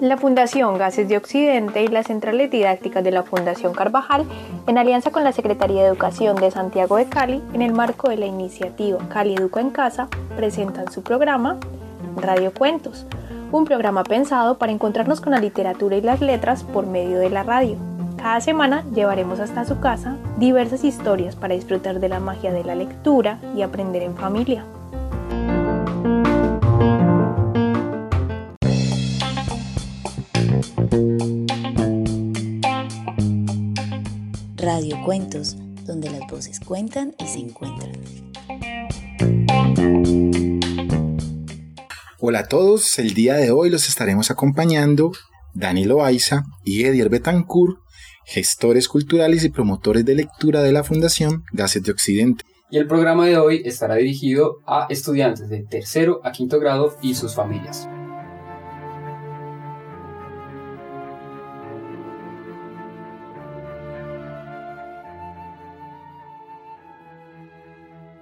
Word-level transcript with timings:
La 0.00 0.16
Fundación 0.16 0.78
Gases 0.78 1.08
de 1.08 1.16
Occidente 1.16 1.82
y 1.82 1.88
las 1.88 2.06
centrales 2.06 2.50
didácticas 2.50 3.02
de 3.02 3.10
la 3.10 3.24
Fundación 3.24 3.74
Carvajal, 3.74 4.24
en 4.68 4.78
alianza 4.78 5.10
con 5.10 5.24
la 5.24 5.32
Secretaría 5.32 5.82
de 5.82 5.88
Educación 5.88 6.36
de 6.36 6.52
Santiago 6.52 6.96
de 6.96 7.06
Cali, 7.06 7.42
en 7.52 7.62
el 7.62 7.72
marco 7.72 8.08
de 8.08 8.16
la 8.16 8.26
iniciativa 8.26 8.98
Cali 9.08 9.34
Educa 9.34 9.60
en 9.60 9.70
Casa, 9.70 10.08
presentan 10.36 10.90
su 10.92 11.02
programa 11.02 11.58
Radio 12.16 12.52
Cuentos, 12.54 13.06
un 13.50 13.64
programa 13.64 14.04
pensado 14.04 14.58
para 14.58 14.72
encontrarnos 14.72 15.20
con 15.20 15.32
la 15.32 15.40
literatura 15.40 15.96
y 15.96 16.00
las 16.00 16.20
letras 16.20 16.62
por 16.62 16.86
medio 16.86 17.18
de 17.18 17.30
la 17.30 17.42
radio. 17.42 17.76
Cada 18.16 18.40
semana 18.40 18.84
llevaremos 18.94 19.40
hasta 19.40 19.64
su 19.64 19.80
casa 19.80 20.16
diversas 20.38 20.84
historias 20.84 21.36
para 21.36 21.54
disfrutar 21.54 21.98
de 21.98 22.08
la 22.08 22.20
magia 22.20 22.52
de 22.52 22.64
la 22.64 22.74
lectura 22.74 23.38
y 23.56 23.62
aprender 23.62 24.02
en 24.02 24.16
familia. 24.16 24.64
Radio 34.78 35.02
Cuentos, 35.04 35.56
donde 35.86 36.08
las 36.08 36.20
voces 36.30 36.60
cuentan 36.60 37.12
y 37.18 37.26
se 37.26 37.40
encuentran. 37.40 37.90
Hola 42.20 42.38
a 42.38 42.46
todos, 42.46 42.96
el 43.00 43.12
día 43.12 43.34
de 43.34 43.50
hoy 43.50 43.70
los 43.70 43.88
estaremos 43.88 44.30
acompañando 44.30 45.10
Dani 45.52 45.84
Loaiza 45.84 46.44
y 46.64 46.84
Edier 46.84 47.08
Betancourt, 47.08 47.78
gestores 48.24 48.86
culturales 48.86 49.42
y 49.42 49.48
promotores 49.48 50.04
de 50.04 50.14
lectura 50.14 50.62
de 50.62 50.70
la 50.70 50.84
Fundación 50.84 51.42
Gases 51.52 51.82
de 51.82 51.90
Occidente. 51.90 52.44
Y 52.70 52.78
el 52.78 52.86
programa 52.86 53.26
de 53.26 53.36
hoy 53.36 53.62
estará 53.64 53.96
dirigido 53.96 54.58
a 54.64 54.86
estudiantes 54.90 55.48
de 55.48 55.64
tercero 55.64 56.20
a 56.22 56.30
quinto 56.30 56.60
grado 56.60 56.96
y 57.02 57.16
sus 57.16 57.34
familias. 57.34 57.88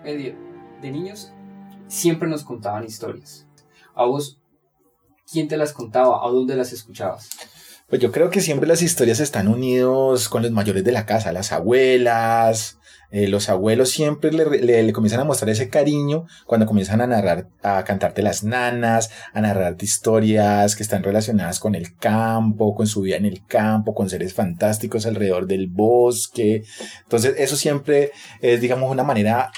Edir, 0.07 0.37
de 0.81 0.91
niños 0.91 1.33
siempre 1.89 2.29
nos 2.29 2.45
contaban 2.45 2.85
historias. 2.85 3.47
¿A 3.95 4.05
vos 4.05 4.39
quién 5.31 5.49
te 5.49 5.57
las 5.57 5.73
contaba? 5.73 6.25
¿A 6.25 6.31
dónde 6.31 6.57
las 6.57 6.73
escuchabas? 6.73 7.29
Pues 7.89 8.01
yo 8.01 8.11
creo 8.11 8.31
que 8.31 8.41
siempre 8.41 8.69
las 8.69 8.83
historias 8.83 9.21
están 9.21 9.49
unidos 9.49 10.29
con 10.29 10.43
los 10.43 10.51
mayores 10.51 10.85
de 10.85 10.93
la 10.93 11.07
casa, 11.07 11.33
las 11.33 11.53
abuelas. 11.53 12.79
Eh, 13.13 13.29
los 13.29 13.49
abuelos 13.49 13.91
siempre 13.91 14.33
le, 14.33 14.83
le, 14.83 14.93
comienzan 14.93 15.21
a 15.21 15.25
mostrar 15.25 15.51
ese 15.51 15.69
cariño 15.69 16.27
cuando 16.45 16.67
comienzan 16.67 17.01
a 17.01 17.07
narrar, 17.07 17.49
a 17.63 17.85
cantarte 17.85 18.21
las 18.21 18.43
nanas, 18.43 19.11
a 19.33 19.41
narrarte 19.41 19.85
historias 19.85 20.75
que 20.75 20.83
están 20.83 21.05
relacionadas 21.05 21.61
con 21.61 21.77
el 21.77 21.97
campo, 21.97 22.75
con 22.75 22.89
su 22.89 23.03
vida 23.03 23.17
en 23.17 23.25
el 23.25 23.47
campo, 23.47 23.95
con 23.95 24.11
seres 24.11 24.35
fantásticos 24.35 25.07
alrededor 25.07 25.47
del 25.47 25.69
bosque. 25.69 26.65
Entonces, 27.05 27.37
eso 27.39 27.55
siempre 27.55 28.11
es, 28.41 28.61
digamos, 28.61 28.91
una 28.91 29.05
manera 29.05 29.53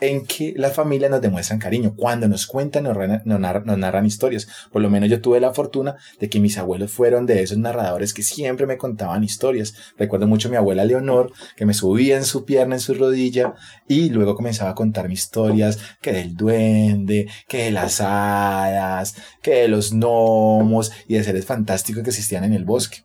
en 0.00 0.26
que 0.26 0.54
las 0.56 0.74
familias 0.74 1.10
nos 1.10 1.20
demuestran 1.20 1.58
cariño. 1.58 1.94
Cuando 1.96 2.28
nos 2.28 2.46
cuentan, 2.46 2.84
nos, 2.84 3.40
narran, 3.40 4.06
historias. 4.06 4.48
Por 4.72 4.82
lo 4.82 4.90
menos 4.90 5.08
yo 5.08 5.20
tuve 5.20 5.40
la 5.40 5.52
fortuna 5.52 5.96
de 6.18 6.28
que 6.28 6.40
mis 6.40 6.58
abuelos 6.58 6.90
fueron 6.90 7.26
de 7.26 7.42
esos 7.42 7.58
narradores 7.58 8.14
que 8.14 8.22
siempre 8.22 8.66
me 8.66 8.76
contaban 8.76 9.24
historias. 9.24 9.74
Recuerdo 9.96 10.26
mucho 10.26 10.48
a 10.48 10.50
mi 10.50 10.56
abuela 10.56 10.84
Leonor, 10.84 11.32
que 11.56 11.66
me 11.66 11.74
subía 11.74 12.16
en 12.16 12.24
su 12.24 12.44
pierna, 12.44 12.76
en 12.76 12.80
su 12.80 12.94
rodilla, 12.94 13.54
y 13.88 14.10
luego 14.10 14.34
comenzaba 14.34 14.70
a 14.70 14.74
contarme 14.74 15.14
historias 15.14 15.78
que 16.00 16.12
del 16.12 16.34
duende, 16.34 17.28
que 17.48 17.64
de 17.64 17.70
las 17.70 18.00
hadas, 18.00 19.16
que 19.42 19.52
de 19.52 19.68
los 19.68 19.92
gnomos 19.92 20.92
y 21.06 21.14
de 21.14 21.24
seres 21.24 21.44
fantásticos 21.44 22.02
que 22.02 22.10
existían 22.10 22.44
en 22.44 22.54
el 22.54 22.64
bosque. 22.64 22.98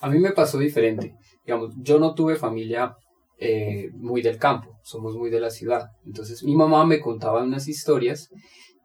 A 0.00 0.08
mí 0.08 0.18
me 0.18 0.32
pasó 0.32 0.58
diferente. 0.58 1.14
Digamos, 1.44 1.74
yo 1.78 1.98
no 1.98 2.14
tuve 2.14 2.36
familia 2.36 2.96
eh, 3.42 3.90
muy 3.94 4.20
del 4.20 4.36
campo, 4.36 4.78
somos 4.82 5.16
muy 5.16 5.30
de 5.30 5.40
la 5.40 5.50
ciudad. 5.50 5.88
Entonces 6.04 6.44
mi 6.44 6.54
mamá 6.54 6.84
me 6.84 7.00
contaba 7.00 7.42
unas 7.42 7.68
historias 7.68 8.30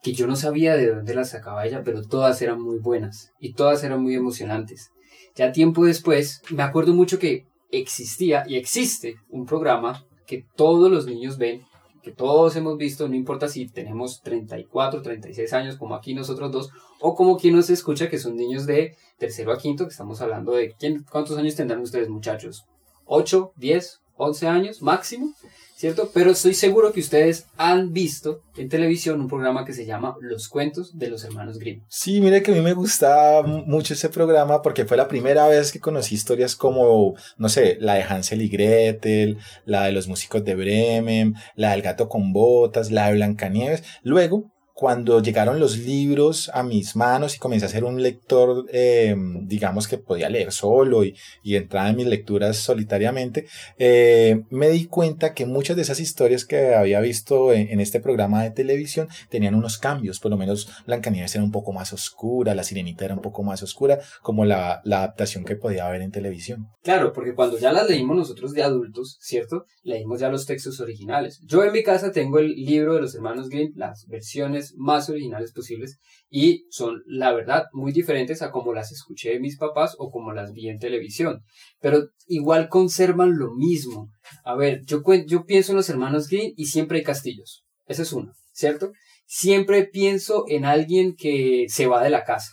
que 0.02 0.14
yo 0.14 0.28
no 0.28 0.38
sabía 0.38 0.78
de 0.78 0.94
dónde 0.94 1.14
las 1.14 1.32
sacaba 1.32 1.66
ella, 1.66 1.82
pero 1.84 2.02
todas 2.04 2.42
eran 2.42 2.62
muy 2.62 2.80
buenas 2.80 3.34
y 3.40 3.54
todas 3.54 3.84
eran 3.84 4.02
muy 4.02 4.16
emocionantes. 4.16 4.92
Ya 5.36 5.52
tiempo 5.52 5.84
después, 5.84 6.42
me 6.52 6.64
acuerdo 6.64 6.94
mucho 6.94 7.20
que 7.20 7.48
existía 7.72 8.46
y 8.48 8.56
existe 8.56 9.16
un 9.30 9.46
programa 9.46 10.06
que 10.26 10.46
todos 10.56 10.90
los 10.90 11.06
niños 11.06 11.38
ven, 11.38 11.64
que 12.02 12.12
todos 12.12 12.56
hemos 12.56 12.78
visto, 12.78 13.10
no 13.10 13.16
importa 13.16 13.50
si 13.50 13.68
tenemos 13.68 14.22
34, 14.22 15.02
36 15.02 15.54
años 15.54 15.76
como 15.76 15.96
aquí 15.96 16.14
nosotros 16.14 16.52
dos, 16.52 16.70
o 17.02 17.14
como 17.14 17.38
quien 17.38 17.56
nos 17.56 17.70
escucha 17.70 18.10
que 18.10 18.20
son 18.20 18.38
niños 18.38 18.66
de 18.66 18.96
tercero 19.18 19.52
a 19.52 19.58
quinto, 19.58 19.86
que 19.86 19.92
estamos 19.92 20.22
hablando 20.22 20.54
de, 20.54 20.74
¿quién, 20.80 21.04
¿cuántos 21.12 21.38
años 21.38 21.56
tendrán 21.56 21.82
ustedes 21.82 22.08
muchachos? 22.08 22.66
¿8, 23.06 23.52
10, 23.58 24.02
11 24.18 24.48
años 24.48 24.82
máximo, 24.82 25.34
¿cierto? 25.76 26.10
Pero 26.14 26.32
estoy 26.32 26.54
seguro 26.54 26.94
que 26.94 27.02
ustedes 27.02 27.48
han 27.58 27.92
visto 27.94 28.42
en 28.58 28.70
televisión 28.70 29.20
un 29.20 29.28
programa 29.28 29.66
que 29.66 29.74
se 29.74 29.86
llama 29.86 30.16
Los 30.22 30.48
cuentos 30.48 30.98
de 30.98 31.10
los 31.10 31.24
hermanos 31.24 31.60
Grimm. 31.60 31.84
Sí, 31.88 32.22
mire 32.22 32.42
que 32.42 32.52
a 32.52 32.56
mí 32.56 32.62
me 32.62 32.74
gusta 32.74 33.42
mucho 33.44 33.94
ese 33.94 34.10
programa 34.10 34.62
porque 34.62 34.86
fue 34.86 34.98
la 34.98 35.08
primera 35.08 35.48
vez 35.48 35.72
que 35.72 35.80
conocí 35.80 36.16
historias 36.16 36.56
como, 36.56 37.16
no 37.38 37.50
sé, 37.50 37.78
la 37.82 37.96
de 37.96 38.04
Hansel 38.04 38.42
y 38.42 38.50
Gretel, 38.50 39.38
la 39.66 39.86
de 39.86 39.92
los 39.92 40.08
músicos 40.08 40.44
de 40.46 40.56
Bremen, 40.56 41.36
la 41.56 41.72
del 41.72 41.82
gato 41.82 42.08
con 42.08 42.32
botas, 42.32 42.92
la 42.92 43.08
de 43.08 43.16
Blancanieves. 43.16 43.84
Luego, 44.02 44.52
cuando 44.76 45.22
llegaron 45.22 45.62
los 45.62 45.78
libros 45.78 46.52
a 46.54 46.62
mis 46.62 46.98
manos 46.98 47.34
y 47.34 47.40
comencé 47.40 47.66
a 47.66 47.70
ser 47.70 47.86
un 47.86 48.04
lector, 48.04 48.66
eh, 48.74 49.16
digamos 49.44 49.88
que 49.88 49.98
podía 49.98 50.30
leer 50.30 50.52
solo 50.52 51.06
y, 51.06 51.16
y 51.44 51.56
entrar 51.56 51.90
en 51.90 51.96
mis 51.96 52.08
lecturas 52.08 52.58
solitariamente, 52.58 53.48
eh, 53.80 54.44
me 54.50 54.70
di 54.70 54.88
cuenta 54.88 55.34
que 55.34 55.46
muchas 55.46 55.78
de 55.78 55.84
esas 55.84 56.02
historias 56.02 56.44
que 56.44 56.76
había 56.76 57.00
visto 57.00 57.54
en, 57.54 57.80
este 57.80 58.02
programa 58.02 58.44
de 58.44 58.52
televisión 58.52 59.08
tenían 59.30 59.56
unos 59.56 59.78
cambios, 59.78 60.20
por 60.20 60.30
lo 60.30 60.36
menos 60.36 60.68
Blancanieves 60.86 61.34
era 61.36 61.44
un 61.46 61.54
poco 61.54 61.72
más 61.72 61.94
oscura, 61.94 62.54
La 62.54 62.66
Sirenita 62.66 63.06
era 63.06 63.14
un 63.14 63.22
poco 63.22 63.44
más 63.44 63.64
oscura, 63.64 64.00
como 64.22 64.44
la, 64.44 64.82
la 64.84 64.98
adaptación 64.98 65.46
que 65.46 65.56
podía 65.56 65.88
haber 65.88 66.02
en 66.02 66.12
televisión. 66.12 66.68
Claro, 66.84 67.14
porque 67.14 67.34
cuando 67.34 67.58
ya 67.58 67.72
las 67.72 67.90
leímos 67.90 68.18
nosotros 68.18 68.52
de 68.52 68.64
adultos, 68.64 69.18
¿cierto? 69.22 69.64
Leímos 69.84 70.20
ya 70.20 70.28
los 70.28 70.46
textos 70.46 70.82
originales. 70.82 71.40
Yo 71.46 71.64
en 71.64 71.72
mi 71.72 71.82
casa 71.82 72.12
tengo 72.12 72.40
el 72.40 72.56
libro 72.56 72.96
de 72.96 73.02
los 73.02 73.16
hermanos 73.16 73.48
Grimm, 73.48 73.72
las 73.76 74.06
versiones 74.08 74.65
más 74.76 75.10
originales 75.10 75.52
posibles 75.54 76.00
y 76.30 76.66
son, 76.70 77.04
la 77.06 77.34
verdad, 77.34 77.66
muy 77.74 77.92
diferentes 77.92 78.42
a 78.42 78.52
como 78.52 78.74
las 78.74 78.92
escuché 78.92 79.32
de 79.32 79.40
mis 79.40 79.58
papás 79.58 79.96
o 79.98 80.10
como 80.10 80.34
las 80.34 80.52
vi 80.54 80.70
en 80.70 80.80
televisión. 80.80 81.44
Pero 81.80 82.10
igual 82.28 82.70
conservan 82.70 83.38
lo 83.38 83.54
mismo. 83.54 84.10
A 84.44 84.56
ver, 84.56 84.82
yo, 84.86 85.02
yo 85.28 85.46
pienso 85.46 85.72
en 85.72 85.78
los 85.78 85.90
hermanos 85.90 86.28
Green 86.28 86.54
y 86.56 86.66
siempre 86.66 87.00
hay 87.00 87.04
castillos. 87.04 87.66
Ese 87.86 88.02
es 88.04 88.14
uno, 88.14 88.32
¿cierto? 88.52 88.92
Siempre 89.26 89.86
pienso 89.86 90.46
en 90.48 90.66
alguien 90.66 91.16
que 91.16 91.66
se 91.70 91.88
va 91.88 92.04
de 92.04 92.10
la 92.10 92.24
casa. 92.24 92.52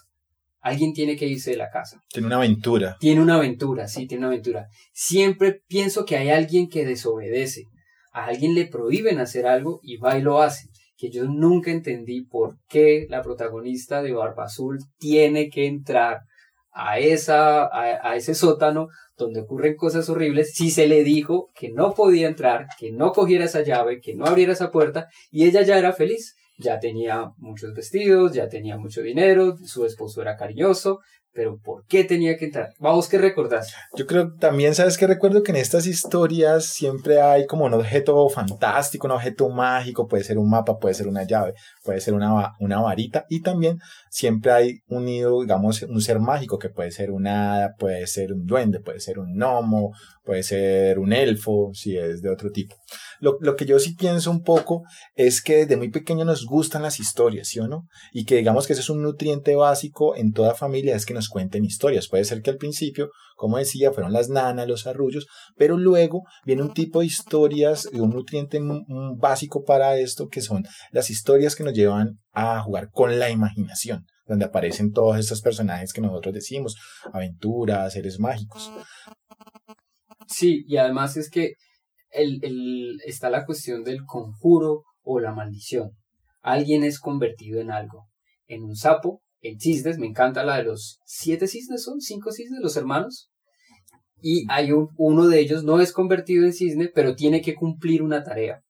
Alguien 0.60 0.92
tiene 0.92 1.16
que 1.16 1.26
irse 1.26 1.50
de 1.50 1.56
la 1.56 1.70
casa. 1.70 2.00
Tiene 2.08 2.28
una 2.28 2.36
aventura. 2.36 2.96
Tiene 3.00 3.20
una 3.20 3.34
aventura, 3.34 3.88
sí, 3.88 4.06
tiene 4.06 4.24
una 4.24 4.28
aventura. 4.28 4.68
Siempre 4.92 5.62
pienso 5.66 6.04
que 6.04 6.16
hay 6.16 6.30
alguien 6.30 6.68
que 6.68 6.84
desobedece. 6.84 7.64
A 8.12 8.26
alguien 8.26 8.54
le 8.54 8.66
prohíben 8.66 9.18
hacer 9.18 9.46
algo 9.46 9.80
y 9.82 9.96
va 9.96 10.18
y 10.18 10.22
lo 10.22 10.40
hace 10.40 10.71
que 11.02 11.10
yo 11.10 11.24
nunca 11.24 11.72
entendí 11.72 12.24
por 12.24 12.58
qué 12.68 13.08
la 13.10 13.22
protagonista 13.22 14.02
de 14.02 14.12
Barba 14.12 14.44
Azul 14.44 14.78
tiene 14.98 15.50
que 15.50 15.66
entrar 15.66 16.20
a, 16.70 17.00
esa, 17.00 17.68
a, 17.72 18.14
ese 18.14 18.36
sótano 18.36 18.86
donde 19.16 19.40
ocurren 19.40 19.74
cosas 19.74 20.08
horribles 20.08 20.52
si 20.54 20.70
se 20.70 20.86
le 20.86 21.02
dijo 21.02 21.50
que 21.56 21.72
no 21.72 21.92
podía 21.92 22.28
entrar, 22.28 22.68
que 22.78 22.92
no 22.92 23.10
cogiera 23.10 23.46
esa 23.46 23.62
llave, 23.62 24.00
que 24.00 24.14
no 24.14 24.26
abriera 24.26 24.52
esa 24.52 24.70
puerta 24.70 25.08
y 25.32 25.44
ella 25.44 25.62
ya 25.62 25.76
era 25.76 25.92
feliz. 25.92 26.36
Ya 26.56 26.78
tenía 26.78 27.32
muchos 27.38 27.74
vestidos, 27.74 28.32
ya 28.34 28.48
tenía 28.48 28.76
mucho 28.76 29.02
dinero, 29.02 29.56
su 29.64 29.84
esposo 29.84 30.22
era 30.22 30.36
cariñoso, 30.36 31.00
pero 31.34 31.58
¿por 31.58 31.84
qué 31.86 32.04
tenía 32.04 32.36
que 32.36 32.46
entrar? 32.46 32.70
Vamos, 32.78 33.08
¿qué 33.08 33.18
recordás? 33.18 33.72
Yo 33.96 34.06
creo 34.06 34.34
también, 34.34 34.74
¿sabes 34.74 34.98
que 34.98 35.06
Recuerdo 35.12 35.42
que 35.42 35.52
en 35.52 35.58
estas 35.58 35.86
historias 35.86 36.64
siempre 36.66 37.20
hay 37.20 37.46
como 37.46 37.66
un 37.66 37.74
objeto 37.74 38.28
fantástico, 38.28 39.06
un 39.06 39.12
objeto 39.12 39.48
mágico, 39.50 40.06
puede 40.06 40.24
ser 40.24 40.38
un 40.38 40.48
mapa, 40.48 40.78
puede 40.78 40.94
ser 40.94 41.06
una 41.06 41.24
llave, 41.24 41.52
puede 41.84 42.00
ser 42.00 42.14
una, 42.14 42.52
una 42.60 42.80
varita, 42.80 43.26
y 43.28 43.42
también 43.42 43.78
siempre 44.10 44.52
hay 44.52 44.80
unido, 44.88 45.42
digamos, 45.42 45.82
un 45.82 46.00
ser 46.00 46.18
mágico 46.18 46.58
que 46.58 46.70
puede 46.70 46.90
ser 46.90 47.10
un 47.10 47.26
hada, 47.26 47.74
puede 47.78 48.06
ser 48.06 48.32
un 48.32 48.46
duende, 48.46 48.80
puede 48.80 49.00
ser 49.00 49.18
un 49.18 49.34
gnomo, 49.34 49.92
puede 50.24 50.42
ser 50.42 50.98
un 50.98 51.12
elfo, 51.12 51.70
si 51.74 51.96
es 51.96 52.22
de 52.22 52.30
otro 52.30 52.50
tipo. 52.50 52.76
Lo, 53.20 53.38
lo, 53.40 53.56
que 53.56 53.66
yo 53.66 53.78
sí 53.78 53.94
pienso 53.94 54.30
un 54.30 54.42
poco 54.42 54.82
es 55.14 55.42
que 55.42 55.58
desde 55.58 55.76
muy 55.76 55.90
pequeño 55.90 56.24
nos 56.24 56.44
gustan 56.44 56.82
las 56.82 57.00
historias, 57.00 57.48
¿sí 57.48 57.60
o 57.60 57.68
no? 57.68 57.86
Y 58.12 58.24
que 58.24 58.36
digamos 58.36 58.66
que 58.66 58.72
ese 58.72 58.82
es 58.82 58.90
un 58.90 59.02
nutriente 59.02 59.54
básico 59.54 60.16
en 60.16 60.32
toda 60.32 60.54
familia, 60.54 60.96
es 60.96 61.06
que 61.06 61.14
nos 61.14 61.28
cuenten 61.28 61.64
historias. 61.64 62.08
Puede 62.08 62.24
ser 62.24 62.42
que 62.42 62.50
al 62.50 62.56
principio, 62.56 63.10
como 63.36 63.58
decía, 63.58 63.92
fueron 63.92 64.12
las 64.12 64.28
nanas, 64.28 64.68
los 64.68 64.86
arrullos, 64.86 65.26
pero 65.56 65.76
luego 65.76 66.22
viene 66.44 66.62
un 66.62 66.72
tipo 66.72 67.00
de 67.00 67.06
historias, 67.06 67.86
un 67.92 68.10
nutriente 68.10 68.60
básico 69.18 69.64
para 69.64 69.96
esto, 69.96 70.28
que 70.28 70.40
son 70.40 70.64
las 70.90 71.10
historias 71.10 71.56
que 71.56 71.64
nos 71.64 71.74
llevan 71.74 72.16
a 72.32 72.60
jugar 72.62 72.90
con 72.90 73.18
la 73.18 73.30
imaginación 73.30 74.06
donde 74.26 74.44
aparecen 74.44 74.92
todos 74.92 75.18
estos 75.18 75.42
personajes 75.42 75.92
que 75.92 76.00
nosotros 76.00 76.34
decimos, 76.34 76.76
aventuras, 77.12 77.92
seres 77.92 78.18
mágicos. 78.18 78.72
Sí, 80.32 80.64
y 80.66 80.78
además 80.78 81.16
es 81.16 81.30
que 81.30 81.54
el, 82.10 82.40
el, 82.42 83.00
está 83.06 83.30
la 83.30 83.44
cuestión 83.44 83.84
del 83.84 84.04
conjuro 84.04 84.84
o 85.02 85.20
la 85.20 85.32
maldición. 85.32 85.90
Alguien 86.40 86.84
es 86.84 86.98
convertido 86.98 87.60
en 87.60 87.70
algo, 87.70 88.06
en 88.46 88.64
un 88.64 88.76
sapo, 88.76 89.20
en 89.40 89.60
cisnes, 89.60 89.98
me 89.98 90.06
encanta 90.06 90.44
la 90.44 90.56
de 90.56 90.64
los 90.64 90.98
siete 91.04 91.46
cisnes, 91.46 91.82
son 91.82 92.00
cinco 92.00 92.32
cisnes, 92.32 92.60
los 92.62 92.76
hermanos, 92.76 93.28
y 94.22 94.46
hay 94.48 94.70
un, 94.70 94.88
uno 94.96 95.26
de 95.26 95.40
ellos 95.40 95.64
no 95.64 95.80
es 95.80 95.92
convertido 95.92 96.44
en 96.44 96.52
cisne, 96.52 96.88
pero 96.94 97.16
tiene 97.16 97.42
que 97.42 97.54
cumplir 97.54 98.02
una 98.02 98.22
tarea. 98.22 98.62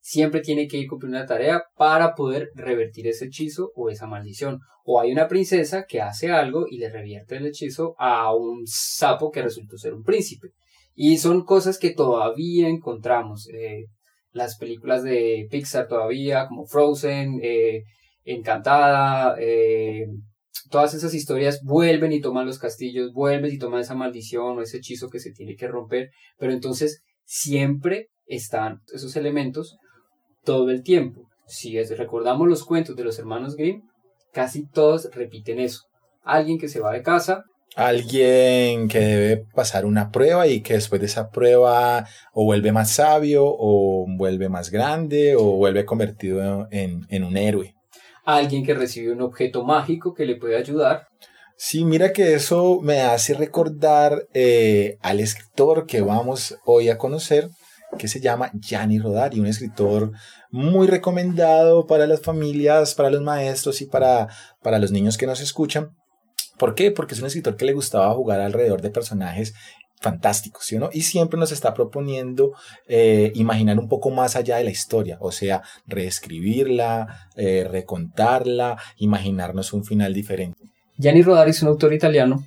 Siempre 0.00 0.40
tiene 0.40 0.66
que 0.66 0.78
ir 0.78 0.88
cumplir 0.88 1.10
una 1.10 1.26
tarea 1.26 1.62
para 1.76 2.14
poder 2.14 2.48
revertir 2.54 3.06
ese 3.06 3.26
hechizo 3.26 3.70
o 3.74 3.90
esa 3.90 4.06
maldición. 4.06 4.60
O 4.84 4.98
hay 4.98 5.12
una 5.12 5.28
princesa 5.28 5.84
que 5.86 6.00
hace 6.00 6.30
algo 6.30 6.66
y 6.66 6.78
le 6.78 6.88
revierte 6.88 7.36
el 7.36 7.46
hechizo 7.46 7.94
a 7.98 8.34
un 8.34 8.66
sapo 8.66 9.30
que 9.30 9.42
resultó 9.42 9.76
ser 9.76 9.92
un 9.92 10.02
príncipe. 10.02 10.48
Y 11.00 11.18
son 11.18 11.44
cosas 11.44 11.78
que 11.78 11.90
todavía 11.90 12.68
encontramos. 12.68 13.48
Eh, 13.54 13.84
las 14.32 14.58
películas 14.58 15.04
de 15.04 15.46
Pixar 15.48 15.86
todavía, 15.86 16.48
como 16.48 16.66
Frozen, 16.66 17.38
eh, 17.40 17.84
Encantada, 18.24 19.36
eh, 19.38 20.08
todas 20.70 20.94
esas 20.94 21.14
historias 21.14 21.62
vuelven 21.62 22.10
y 22.10 22.20
toman 22.20 22.46
los 22.46 22.58
castillos, 22.58 23.12
vuelven 23.12 23.54
y 23.54 23.58
toman 23.58 23.82
esa 23.82 23.94
maldición 23.94 24.58
o 24.58 24.60
ese 24.60 24.78
hechizo 24.78 25.08
que 25.08 25.20
se 25.20 25.30
tiene 25.30 25.54
que 25.54 25.68
romper, 25.68 26.10
pero 26.36 26.52
entonces 26.52 27.00
siempre 27.24 28.08
están 28.26 28.80
esos 28.92 29.14
elementos 29.14 29.78
todo 30.42 30.68
el 30.68 30.82
tiempo. 30.82 31.28
Si 31.46 31.80
recordamos 31.80 32.48
los 32.48 32.64
cuentos 32.64 32.96
de 32.96 33.04
los 33.04 33.20
hermanos 33.20 33.54
Grimm, 33.54 33.82
casi 34.32 34.66
todos 34.68 35.08
repiten 35.14 35.60
eso. 35.60 35.82
Alguien 36.24 36.58
que 36.58 36.68
se 36.68 36.80
va 36.80 36.92
de 36.92 37.02
casa. 37.02 37.44
Alguien 37.76 38.88
que 38.88 38.98
debe 38.98 39.44
pasar 39.54 39.86
una 39.86 40.10
prueba 40.10 40.46
y 40.46 40.62
que 40.62 40.74
después 40.74 41.00
de 41.00 41.06
esa 41.06 41.30
prueba 41.30 42.06
o 42.32 42.44
vuelve 42.44 42.72
más 42.72 42.90
sabio 42.90 43.44
o 43.46 44.06
vuelve 44.08 44.48
más 44.48 44.70
grande 44.70 45.36
o 45.36 45.56
vuelve 45.56 45.84
convertido 45.84 46.66
en, 46.70 47.06
en 47.08 47.24
un 47.24 47.36
héroe 47.36 47.74
alguien 48.36 48.62
que 48.64 48.74
recibe 48.74 49.12
un 49.12 49.22
objeto 49.22 49.64
mágico 49.64 50.12
que 50.12 50.26
le 50.26 50.36
puede 50.36 50.56
ayudar. 50.56 51.08
Sí, 51.56 51.84
mira 51.84 52.12
que 52.12 52.34
eso 52.34 52.80
me 52.82 53.00
hace 53.00 53.34
recordar 53.34 54.26
eh, 54.34 54.98
al 55.00 55.20
escritor 55.20 55.86
que 55.86 56.02
vamos 56.02 56.56
hoy 56.64 56.90
a 56.90 56.98
conocer, 56.98 57.48
que 57.98 58.06
se 58.06 58.20
llama 58.20 58.52
Gianni 58.60 58.98
Rodari, 58.98 59.40
un 59.40 59.46
escritor 59.46 60.12
muy 60.50 60.86
recomendado 60.86 61.86
para 61.86 62.06
las 62.06 62.20
familias, 62.20 62.94
para 62.94 63.10
los 63.10 63.22
maestros 63.22 63.80
y 63.80 63.86
para, 63.86 64.28
para 64.62 64.78
los 64.78 64.92
niños 64.92 65.16
que 65.16 65.26
nos 65.26 65.40
escuchan. 65.40 65.96
¿Por 66.58 66.74
qué? 66.74 66.90
Porque 66.90 67.14
es 67.14 67.20
un 67.20 67.26
escritor 67.26 67.56
que 67.56 67.64
le 67.64 67.72
gustaba 67.72 68.12
jugar 68.14 68.40
alrededor 68.40 68.82
de 68.82 68.90
personajes 68.90 69.54
fantástico, 70.00 70.60
¿sí 70.62 70.76
o 70.76 70.80
no? 70.80 70.90
Y 70.92 71.02
siempre 71.02 71.38
nos 71.38 71.52
está 71.52 71.74
proponiendo 71.74 72.52
eh, 72.86 73.32
imaginar 73.34 73.78
un 73.78 73.88
poco 73.88 74.10
más 74.10 74.36
allá 74.36 74.56
de 74.56 74.64
la 74.64 74.70
historia, 74.70 75.18
o 75.20 75.32
sea, 75.32 75.62
reescribirla, 75.86 77.28
eh, 77.36 77.66
recontarla, 77.68 78.78
imaginarnos 78.98 79.72
un 79.72 79.84
final 79.84 80.14
diferente. 80.14 80.58
Gianni 80.96 81.22
Rodari 81.22 81.50
es 81.50 81.62
un 81.62 81.68
autor 81.68 81.92
italiano 81.94 82.44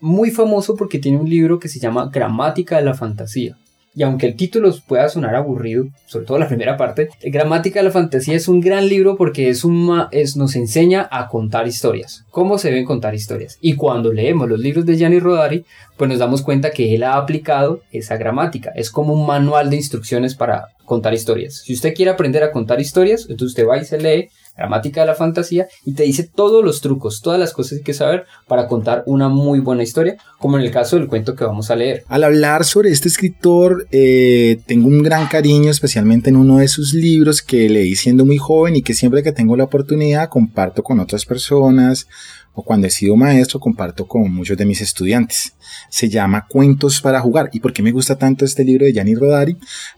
muy 0.00 0.30
famoso 0.30 0.74
porque 0.76 0.98
tiene 0.98 1.18
un 1.18 1.28
libro 1.28 1.58
que 1.58 1.68
se 1.68 1.78
llama 1.78 2.10
Gramática 2.12 2.76
de 2.76 2.84
la 2.84 2.94
Fantasía. 2.94 3.56
Y 3.94 4.02
aunque 4.02 4.26
el 4.26 4.36
título 4.36 4.74
pueda 4.86 5.08
sonar 5.08 5.36
aburrido, 5.36 5.86
sobre 6.06 6.26
todo 6.26 6.38
la 6.38 6.48
primera 6.48 6.76
parte, 6.76 7.10
Gramática 7.22 7.78
de 7.78 7.84
la 7.84 7.90
Fantasía 7.90 8.34
es 8.34 8.48
un 8.48 8.60
gran 8.60 8.88
libro 8.88 9.16
porque 9.16 9.48
es 9.48 9.64
un, 9.64 10.06
es, 10.10 10.36
nos 10.36 10.56
enseña 10.56 11.08
a 11.10 11.28
contar 11.28 11.68
historias, 11.68 12.24
cómo 12.30 12.58
se 12.58 12.70
deben 12.70 12.84
contar 12.84 13.14
historias. 13.14 13.58
Y 13.60 13.76
cuando 13.76 14.12
leemos 14.12 14.48
los 14.48 14.58
libros 14.58 14.84
de 14.84 14.96
Gianni 14.96 15.20
Rodari, 15.20 15.64
pues 15.96 16.10
nos 16.10 16.18
damos 16.18 16.42
cuenta 16.42 16.72
que 16.72 16.94
él 16.94 17.04
ha 17.04 17.16
aplicado 17.16 17.82
esa 17.92 18.16
gramática. 18.16 18.72
Es 18.74 18.90
como 18.90 19.14
un 19.14 19.26
manual 19.26 19.70
de 19.70 19.76
instrucciones 19.76 20.34
para 20.34 20.68
contar 20.84 21.14
historias. 21.14 21.62
Si 21.64 21.72
usted 21.72 21.94
quiere 21.94 22.10
aprender 22.10 22.42
a 22.42 22.50
contar 22.50 22.80
historias, 22.80 23.22
entonces 23.22 23.48
usted 23.48 23.66
va 23.66 23.78
y 23.78 23.84
se 23.84 23.98
lee 23.98 24.28
gramática 24.56 25.00
de 25.00 25.06
la 25.06 25.14
fantasía 25.14 25.66
y 25.84 25.94
te 25.94 26.04
dice 26.04 26.28
todos 26.32 26.64
los 26.64 26.80
trucos, 26.80 27.20
todas 27.22 27.38
las 27.38 27.52
cosas 27.52 27.80
que 27.84 27.94
saber 27.94 28.24
para 28.46 28.68
contar 28.68 29.02
una 29.06 29.28
muy 29.28 29.60
buena 29.60 29.82
historia, 29.82 30.16
como 30.38 30.58
en 30.58 30.64
el 30.64 30.70
caso 30.70 30.96
del 30.96 31.08
cuento 31.08 31.34
que 31.34 31.44
vamos 31.44 31.70
a 31.70 31.76
leer. 31.76 32.04
Al 32.08 32.24
hablar 32.24 32.64
sobre 32.64 32.90
este 32.90 33.08
escritor, 33.08 33.86
eh, 33.90 34.60
tengo 34.66 34.88
un 34.88 35.02
gran 35.02 35.26
cariño, 35.26 35.70
especialmente 35.70 36.30
en 36.30 36.36
uno 36.36 36.58
de 36.58 36.68
sus 36.68 36.94
libros 36.94 37.42
que 37.42 37.68
leí 37.68 37.96
siendo 37.96 38.24
muy 38.24 38.38
joven 38.38 38.76
y 38.76 38.82
que 38.82 38.94
siempre 38.94 39.22
que 39.22 39.32
tengo 39.32 39.56
la 39.56 39.64
oportunidad 39.64 40.28
comparto 40.28 40.82
con 40.82 41.00
otras 41.00 41.24
personas 41.24 42.06
o 42.54 42.62
cuando 42.62 42.86
he 42.86 42.90
sido 42.90 43.16
maestro 43.16 43.58
comparto 43.58 44.06
con 44.06 44.32
muchos 44.32 44.56
de 44.56 44.64
mis 44.64 44.80
estudiantes. 44.80 45.54
Se 45.90 46.08
llama 46.08 46.46
Cuentos 46.48 47.00
para 47.00 47.20
jugar. 47.20 47.50
¿Y 47.52 47.60
por 47.60 47.72
qué 47.72 47.82
me 47.82 47.90
gusta 47.90 48.16
tanto 48.16 48.44
este 48.44 48.64
libro 48.64 48.86
de 48.86 48.92
Gianni 48.92 49.14
Rodari? 49.14 49.56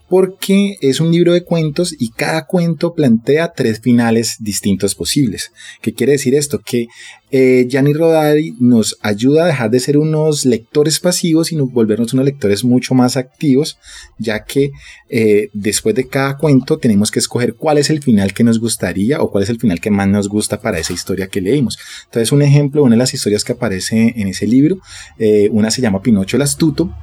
Porque 0.09 0.77
es 0.81 1.01
un 1.01 1.13
libro 1.13 1.35
de 1.35 1.45
cuentos 1.45 1.95
y 1.99 2.11
cada 2.11 2.47
cuento 2.47 2.95
plantea 2.95 3.53
tres 3.53 3.81
finales 3.81 4.37
distintos 4.41 4.95
posibles. 4.95 5.53
¿Qué 5.83 5.93
quiere 5.93 6.13
decir 6.13 6.35
esto? 6.35 6.61
Que 6.61 6.87
eh, 7.37 7.93
Rodari 7.93 8.55
nos 8.59 8.97
ayuda 9.03 9.45
a 9.45 9.47
dejar 9.47 9.71
de 9.71 9.81
ser 9.81 9.99
unos 9.99 10.47
lectores 10.47 11.01
pasivos 11.01 11.53
y 11.53 11.57
volvernos 11.57 12.15
unos 12.15 12.25
lectores 12.25 12.65
mucho 12.65 12.95
más 12.95 13.17
activos, 13.17 13.79
ya 14.19 14.45
que 14.45 14.71
eh, 15.09 15.51
después 15.53 15.95
de 15.95 16.09
cada 16.09 16.39
cuento 16.39 16.79
tenemos 16.79 17.11
que 17.11 17.19
escoger 17.19 17.55
cuál 17.55 17.79
es 17.79 17.91
el 17.91 18.03
final 18.03 18.33
que 18.33 18.45
nos 18.45 18.59
gustaría 18.59 19.21
o 19.21 19.31
cuál 19.31 19.45
es 19.45 19.51
el 19.51 19.61
final 19.61 19.81
que 19.81 19.91
más 19.91 20.09
nos 20.09 20.29
gusta 20.29 20.61
para 20.61 20.79
esa 20.79 20.93
historia 20.93 21.29
que 21.29 21.41
leímos. 21.41 21.79
Entonces, 22.07 22.33
un 22.33 22.43
ejemplo, 22.43 22.83
una 22.83 22.95
de 22.95 23.01
las 23.01 23.13
historias 23.13 23.45
que 23.45 23.53
aparece 23.53 24.15
en 24.17 24.29
ese 24.29 24.47
libro, 24.47 24.79
eh, 25.19 25.49
una 25.53 25.71
se 25.71 25.83
llama 25.83 26.03
Pinocho 26.03 26.37
el 26.37 26.43
Astuto, 26.43 26.95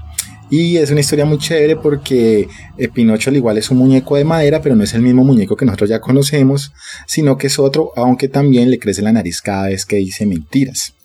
y 0.50 0.78
es 0.78 0.92
una 0.92 1.00
historia 1.00 1.26
muy 1.26 1.38
chévere 1.38 1.76
porque 1.76 2.48
eh, 2.78 2.88
Pinocho 2.88 3.30
al 3.30 3.36
igual 3.36 3.58
es 3.58 3.72
un 3.72 3.78
muñeco 3.78 4.16
de 4.16 4.24
madera, 4.24 4.62
pero 4.62 4.76
no 4.76 4.84
es 4.84 4.94
el 4.94 5.02
mismo 5.02 5.24
muñeco 5.24 5.56
que 5.56 5.66
nosotros 5.66 5.90
ya 5.90 6.00
conocemos, 6.00 6.74
sino 7.08 7.38
que 7.38 7.48
es 7.48 7.60
otro, 7.60 7.92
aunque 7.96 8.28
también 8.28 8.70
le 8.70 8.80
crece 8.80 9.02
la 9.02 9.12
nariz 9.12 9.42
cada 9.42 9.70
vez 9.70 9.86
que 9.86 9.98
dice 9.98 10.26
mentiras. 10.26 10.96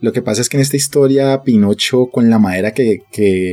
Lo 0.00 0.12
que 0.12 0.22
pasa 0.22 0.40
es 0.40 0.48
que 0.48 0.56
en 0.56 0.62
esta 0.62 0.76
historia 0.76 1.42
Pinocho 1.42 2.06
con 2.06 2.28
la 2.30 2.38
madera 2.38 2.72
que, 2.72 3.02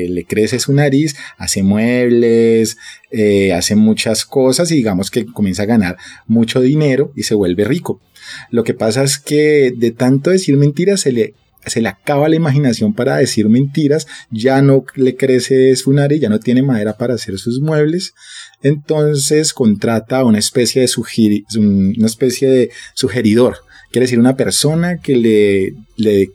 le 0.10 0.26
crece 0.26 0.60
su 0.60 0.74
nariz 0.74 1.16
hace 1.38 1.64
muebles, 1.64 2.78
eh, 3.12 3.54
hace 3.54 3.76
muchas 3.76 4.26
cosas 4.26 4.72
y 4.72 4.76
digamos 4.76 5.12
que 5.12 5.26
comienza 5.26 5.64
a 5.64 5.68
ganar 5.68 5.98
mucho 6.26 6.62
dinero 6.62 7.12
y 7.16 7.24
se 7.24 7.36
vuelve 7.36 7.66
rico. 7.66 8.02
Lo 8.50 8.64
que 8.64 8.74
pasa 8.74 9.04
es 9.04 9.20
que 9.20 9.74
de 9.76 9.92
tanto 9.92 10.30
decir 10.30 10.58
mentiras 10.58 11.02
se 11.02 11.12
le 11.12 11.36
se 11.66 11.82
le 11.82 11.90
acaba 11.90 12.30
la 12.30 12.36
imaginación 12.36 12.94
para 12.94 13.18
decir 13.18 13.50
mentiras, 13.50 14.08
ya 14.32 14.62
no 14.62 14.86
le 14.96 15.16
crece 15.16 15.76
su 15.76 15.94
nariz, 15.94 16.22
ya 16.22 16.30
no 16.30 16.40
tiene 16.40 16.64
madera 16.64 16.98
para 16.98 17.16
hacer 17.16 17.38
sus 17.38 17.60
muebles, 17.60 18.14
entonces 18.62 19.54
contrata 19.54 20.26
una 20.26 20.40
especie 20.40 20.82
de, 20.82 21.44
una 21.60 22.08
especie 22.08 22.50
de 22.50 22.72
sugeridor, 22.94 23.58
quiere 23.92 24.06
decir 24.06 24.20
una 24.20 24.36
persona 24.36 24.98
que 24.98 25.16
le, 25.16 25.74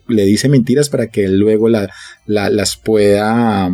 le, 0.07 0.25
dice 0.25 0.49
mentiras 0.49 0.89
para 0.89 1.07
que 1.07 1.27
luego 1.27 1.69
las 1.69 2.77
pueda 2.77 3.69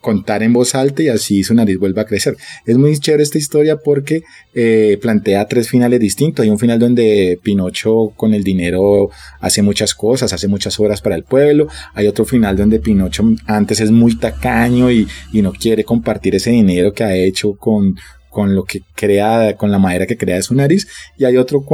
contar 0.00 0.42
en 0.42 0.52
voz 0.52 0.74
alta 0.74 1.02
y 1.02 1.08
así 1.08 1.42
su 1.42 1.54
nariz 1.54 1.78
vuelva 1.78 2.02
a 2.02 2.06
crecer. 2.06 2.36
Es 2.66 2.76
muy 2.76 2.98
chévere 2.98 3.22
esta 3.22 3.38
historia 3.38 3.76
porque 3.76 4.22
eh, 4.54 4.98
plantea 5.00 5.46
tres 5.46 5.68
finales 5.68 6.00
distintos. 6.00 6.42
Hay 6.42 6.50
un 6.50 6.58
final 6.58 6.78
donde 6.78 7.38
Pinocho 7.42 8.12
con 8.16 8.34
el 8.34 8.42
dinero 8.42 9.10
hace 9.40 9.62
muchas 9.62 9.94
cosas, 9.94 10.32
hace 10.32 10.48
muchas 10.48 10.78
obras 10.80 11.00
para 11.02 11.16
el 11.16 11.24
pueblo. 11.24 11.68
Hay 11.94 12.06
otro 12.06 12.24
final 12.24 12.56
donde 12.56 12.80
Pinocho 12.80 13.24
antes 13.46 13.80
es 13.80 13.90
muy 13.90 14.16
tacaño 14.16 14.90
y, 14.90 15.06
y 15.32 15.42
no 15.42 15.52
quiere 15.52 15.84
compartir 15.84 16.34
ese 16.34 16.50
dinero 16.50 16.92
que 16.92 17.04
ha 17.04 17.14
hecho 17.14 17.54
con, 17.54 17.94
con 18.30 18.54
lo 18.54 18.64
que 18.64 18.82
crea, 18.94 19.56
con 19.56 19.70
la 19.70 19.78
madera 19.78 20.06
que 20.06 20.16
crea 20.16 20.36
de 20.36 20.42
su 20.42 20.54
nariz. 20.54 20.88
Y 21.18 21.24
hay 21.24 21.36
otro, 21.36 21.64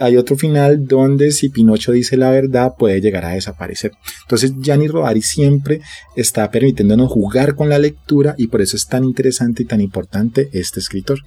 hay 0.00 0.16
otro 0.16 0.36
final 0.36 0.86
donde 0.86 1.30
si 1.30 1.50
Pinocho 1.50 1.92
dice 1.92 2.16
la 2.16 2.30
verdad 2.30 2.74
puede 2.76 3.00
llegar 3.00 3.24
a 3.24 3.34
desaparecer. 3.34 3.92
Entonces 4.22 4.52
Gianni 4.58 4.88
Rodari 4.88 5.22
siempre 5.22 5.80
está 6.16 6.50
permitiéndonos 6.50 7.10
jugar 7.10 7.54
con 7.54 7.68
la 7.68 7.78
lectura 7.78 8.34
y 8.38 8.48
por 8.48 8.62
eso 8.62 8.76
es 8.76 8.86
tan 8.86 9.04
interesante 9.04 9.62
y 9.62 9.66
tan 9.66 9.80
importante 9.80 10.48
este 10.52 10.80
escritor. 10.80 11.18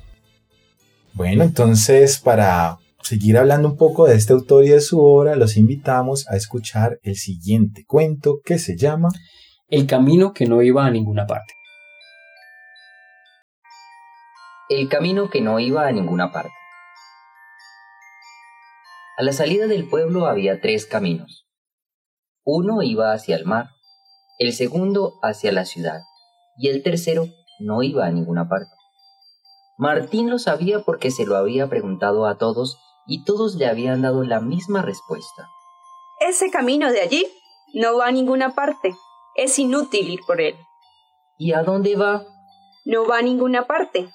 Bueno, 1.13 1.43
entonces 1.43 2.19
para 2.19 2.77
seguir 3.01 3.37
hablando 3.37 3.69
un 3.69 3.77
poco 3.77 4.07
de 4.07 4.15
este 4.15 4.33
autor 4.33 4.65
y 4.65 4.69
de 4.69 4.81
su 4.81 4.99
obra, 4.99 5.35
los 5.35 5.57
invitamos 5.57 6.27
a 6.29 6.35
escuchar 6.35 6.99
el 7.03 7.15
siguiente 7.15 7.85
cuento 7.85 8.39
que 8.43 8.59
se 8.59 8.75
llama 8.77 9.09
El 9.69 9.85
camino 9.85 10.33
que 10.33 10.45
no 10.45 10.61
iba 10.61 10.85
a 10.85 10.91
ninguna 10.91 11.25
parte. 11.25 11.53
El 14.69 14.87
camino 14.87 15.31
que 15.31 15.41
no 15.41 15.59
iba 15.59 15.87
a 15.87 15.91
ninguna 15.91 16.31
parte. 16.31 16.53
A 19.17 19.23
la 19.23 19.33
salida 19.33 19.65
del 19.65 19.89
pueblo 19.89 20.27
había 20.27 20.61
tres 20.61 20.85
caminos. 20.85 21.47
Uno 22.45 22.83
iba 22.83 23.11
hacia 23.11 23.35
el 23.35 23.45
mar, 23.45 23.71
el 24.37 24.53
segundo 24.53 25.15
hacia 25.23 25.51
la 25.51 25.65
ciudad 25.65 26.01
y 26.55 26.69
el 26.69 26.83
tercero 26.83 27.25
no 27.59 27.81
iba 27.81 28.05
a 28.05 28.11
ninguna 28.11 28.47
parte. 28.47 28.69
Martín 29.79 30.29
lo 30.29 30.37
sabía 30.37 30.81
porque 30.81 31.09
se 31.09 31.25
lo 31.25 31.35
había 31.35 31.67
preguntado 31.67 32.27
a 32.27 32.37
todos 32.37 32.77
y 33.07 33.23
todos 33.23 33.55
le 33.55 33.65
habían 33.65 34.03
dado 34.03 34.23
la 34.23 34.39
misma 34.39 34.83
respuesta. 34.83 35.49
Ese 36.19 36.51
camino 36.51 36.91
de 36.91 37.01
allí 37.01 37.25
no 37.73 37.97
va 37.97 38.05
a 38.05 38.11
ninguna 38.11 38.53
parte. 38.53 38.93
Es 39.35 39.57
inútil 39.57 40.11
ir 40.11 40.19
por 40.27 40.39
él. 40.39 40.55
¿Y 41.39 41.53
a 41.53 41.63
dónde 41.63 41.95
va? 41.95 42.23
No 42.85 43.07
va 43.07 43.17
a 43.17 43.21
ninguna 43.23 43.65
parte. 43.65 44.11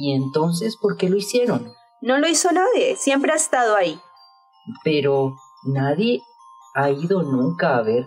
¿Y 0.00 0.14
entonces 0.14 0.76
por 0.76 0.96
qué 0.96 1.10
lo 1.10 1.16
hicieron? 1.16 1.72
No 2.00 2.18
lo 2.18 2.28
hizo 2.28 2.52
nadie, 2.52 2.94
siempre 2.94 3.32
ha 3.32 3.34
estado 3.34 3.74
ahí. 3.74 4.00
Pero 4.84 5.34
nadie 5.64 6.22
ha 6.76 6.90
ido 6.90 7.24
nunca 7.24 7.76
a 7.76 7.82
ver 7.82 8.06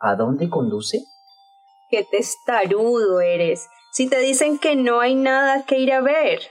a 0.00 0.16
dónde 0.16 0.50
conduce. 0.50 1.02
Qué 1.90 2.04
testarudo 2.04 3.22
eres. 3.22 3.66
Si 3.90 4.06
te 4.06 4.18
dicen 4.18 4.58
que 4.58 4.76
no 4.76 5.00
hay 5.00 5.14
nada 5.14 5.64
que 5.64 5.78
ir 5.78 5.94
a 5.94 6.02
ver. 6.02 6.42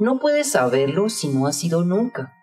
No 0.00 0.18
puedes 0.18 0.50
saberlo 0.50 1.08
si 1.10 1.28
no 1.28 1.46
has 1.46 1.62
ido 1.62 1.84
nunca. 1.84 2.34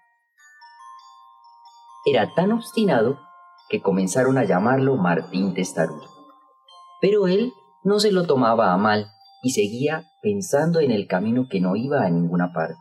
Era 2.05 2.33
tan 2.35 2.53
obstinado 2.53 3.19
que 3.67 3.81
comenzaron 3.81 4.37
a 4.37 4.45
llamarlo 4.45 4.95
Martín 4.95 5.53
Testarudo. 5.53 6.09
Pero 7.01 7.27
él 7.27 7.51
no 7.83 7.99
se 7.99 8.13
lo 8.13 8.25
tomaba 8.25 8.71
a 8.71 8.77
mal 8.77 9.11
y 9.43 9.49
seguía 9.49 10.05
pensando 10.25 10.79
en 10.79 10.89
el 10.89 11.05
camino 11.05 11.45
que 11.47 11.61
no 11.61 11.75
iba 11.75 12.03
a 12.03 12.09
ninguna 12.09 12.51
parte. 12.51 12.79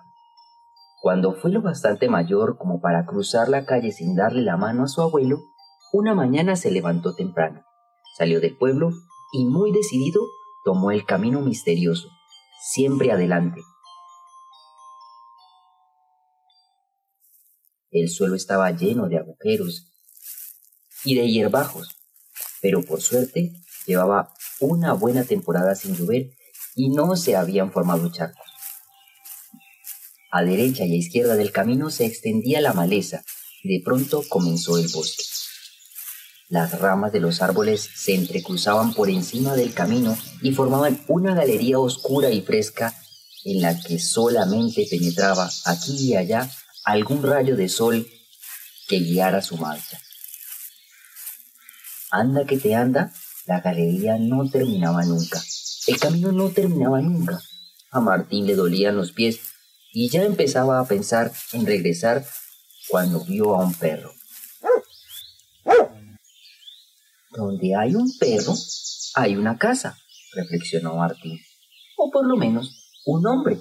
Cuando 1.03 1.35
fue 1.35 1.53
lo 1.53 1.61
bastante 1.61 2.09
mayor 2.09 2.57
como 2.57 2.81
para 2.81 3.05
cruzar 3.05 3.51
la 3.51 3.67
calle 3.67 3.93
sin 3.93 4.17
darle 4.17 4.41
la 4.41 4.57
mano 4.57 4.85
a 4.85 4.89
su 4.89 5.03
abuelo, 5.03 5.43
una 5.93 6.15
mañana 6.15 6.57
se 6.57 6.71
levantó 6.71 7.15
temprano, 7.15 7.63
salió 8.17 8.41
del 8.41 8.57
pueblo 8.57 8.93
y 9.35 9.45
muy 9.45 9.73
decidido 9.73 10.23
tomó 10.65 10.91
el 10.91 11.05
camino 11.05 11.43
misterioso, 11.43 12.09
siempre 12.63 13.13
adelante. 13.13 13.61
El 17.91 18.09
suelo 18.09 18.37
estaba 18.37 18.71
lleno 18.71 19.07
de 19.11 19.19
agujeros 19.19 19.93
y 21.05 21.15
de 21.15 21.31
hierbajos, 21.31 21.95
pero 22.63 22.83
por 22.83 23.03
suerte 23.03 23.53
llevaba 23.87 24.33
una 24.61 24.95
buena 24.95 25.25
temporada 25.25 25.75
sin 25.75 25.95
llover 25.95 26.31
y 26.75 26.90
no 26.90 27.16
se 27.16 27.37
habían 27.37 27.73
formado 27.73 28.11
charcos. 28.11 28.47
A 30.31 30.43
derecha 30.43 30.85
y 30.85 30.93
a 30.93 30.97
izquierda 30.97 31.37
del 31.37 31.52
camino 31.52 31.90
se 31.90 32.07
extendía 32.07 32.61
la 32.61 32.73
maleza 32.73 33.25
de 33.64 33.81
pronto 33.83 34.23
comenzó 34.28 34.76
el 34.78 34.88
bosque. 34.88 35.25
Las 36.49 36.78
ramas 36.78 37.12
de 37.12 37.21
los 37.21 37.40
árboles 37.40 37.88
se 37.97 38.14
entrecruzaban 38.14 38.93
por 38.93 39.09
encima 39.09 39.57
del 39.57 39.73
camino 39.73 40.16
y 40.43 40.52
formaban 40.52 41.02
una 41.09 41.35
galería 41.35 41.78
oscura 41.78 42.31
y 42.31 42.43
fresca 42.43 42.95
en 43.45 43.62
la 43.62 43.81
que 43.81 43.99
solamente 43.99 44.87
penetraba 44.88 45.50
aquí 45.64 46.11
y 46.11 46.16
allá 46.16 46.50
algún 46.85 47.23
rayo 47.23 47.57
de 47.57 47.69
sol 47.71 48.07
que 48.87 48.99
guiara 48.99 49.40
su 49.40 49.57
marcha. 49.57 49.99
Anda 52.11 52.45
que 52.45 52.59
te 52.59 52.75
anda, 52.75 53.12
la 53.47 53.61
galería 53.61 54.19
no 54.19 54.49
terminaba 54.49 55.04
nunca. 55.04 55.43
El 55.87 55.99
camino 55.99 56.33
no 56.33 56.49
terminaba 56.50 57.00
nunca. 57.00 57.41
A 57.91 58.00
Martín 58.00 58.47
le 58.47 58.55
dolían 58.55 58.97
los 58.97 59.12
pies 59.12 59.41
y 59.93 60.09
ya 60.09 60.23
empezaba 60.23 60.81
a 60.81 60.87
pensar 60.87 61.31
en 61.53 61.67
regresar 61.67 62.25
cuando 62.88 63.23
vio 63.25 63.55
a 63.55 63.64
un 63.64 63.75
perro. 63.75 64.12
Donde 67.31 67.75
hay 67.75 67.95
un 67.95 68.11
perro, 68.19 68.55
hay 69.14 69.37
una 69.37 69.59
casa, 69.59 69.99
reflexionó 70.35 70.97
Martín. 70.97 71.38
O 71.97 72.11
por 72.11 72.26
lo 72.26 72.37
menos 72.37 73.00
un 73.05 73.26
hombre. 73.26 73.59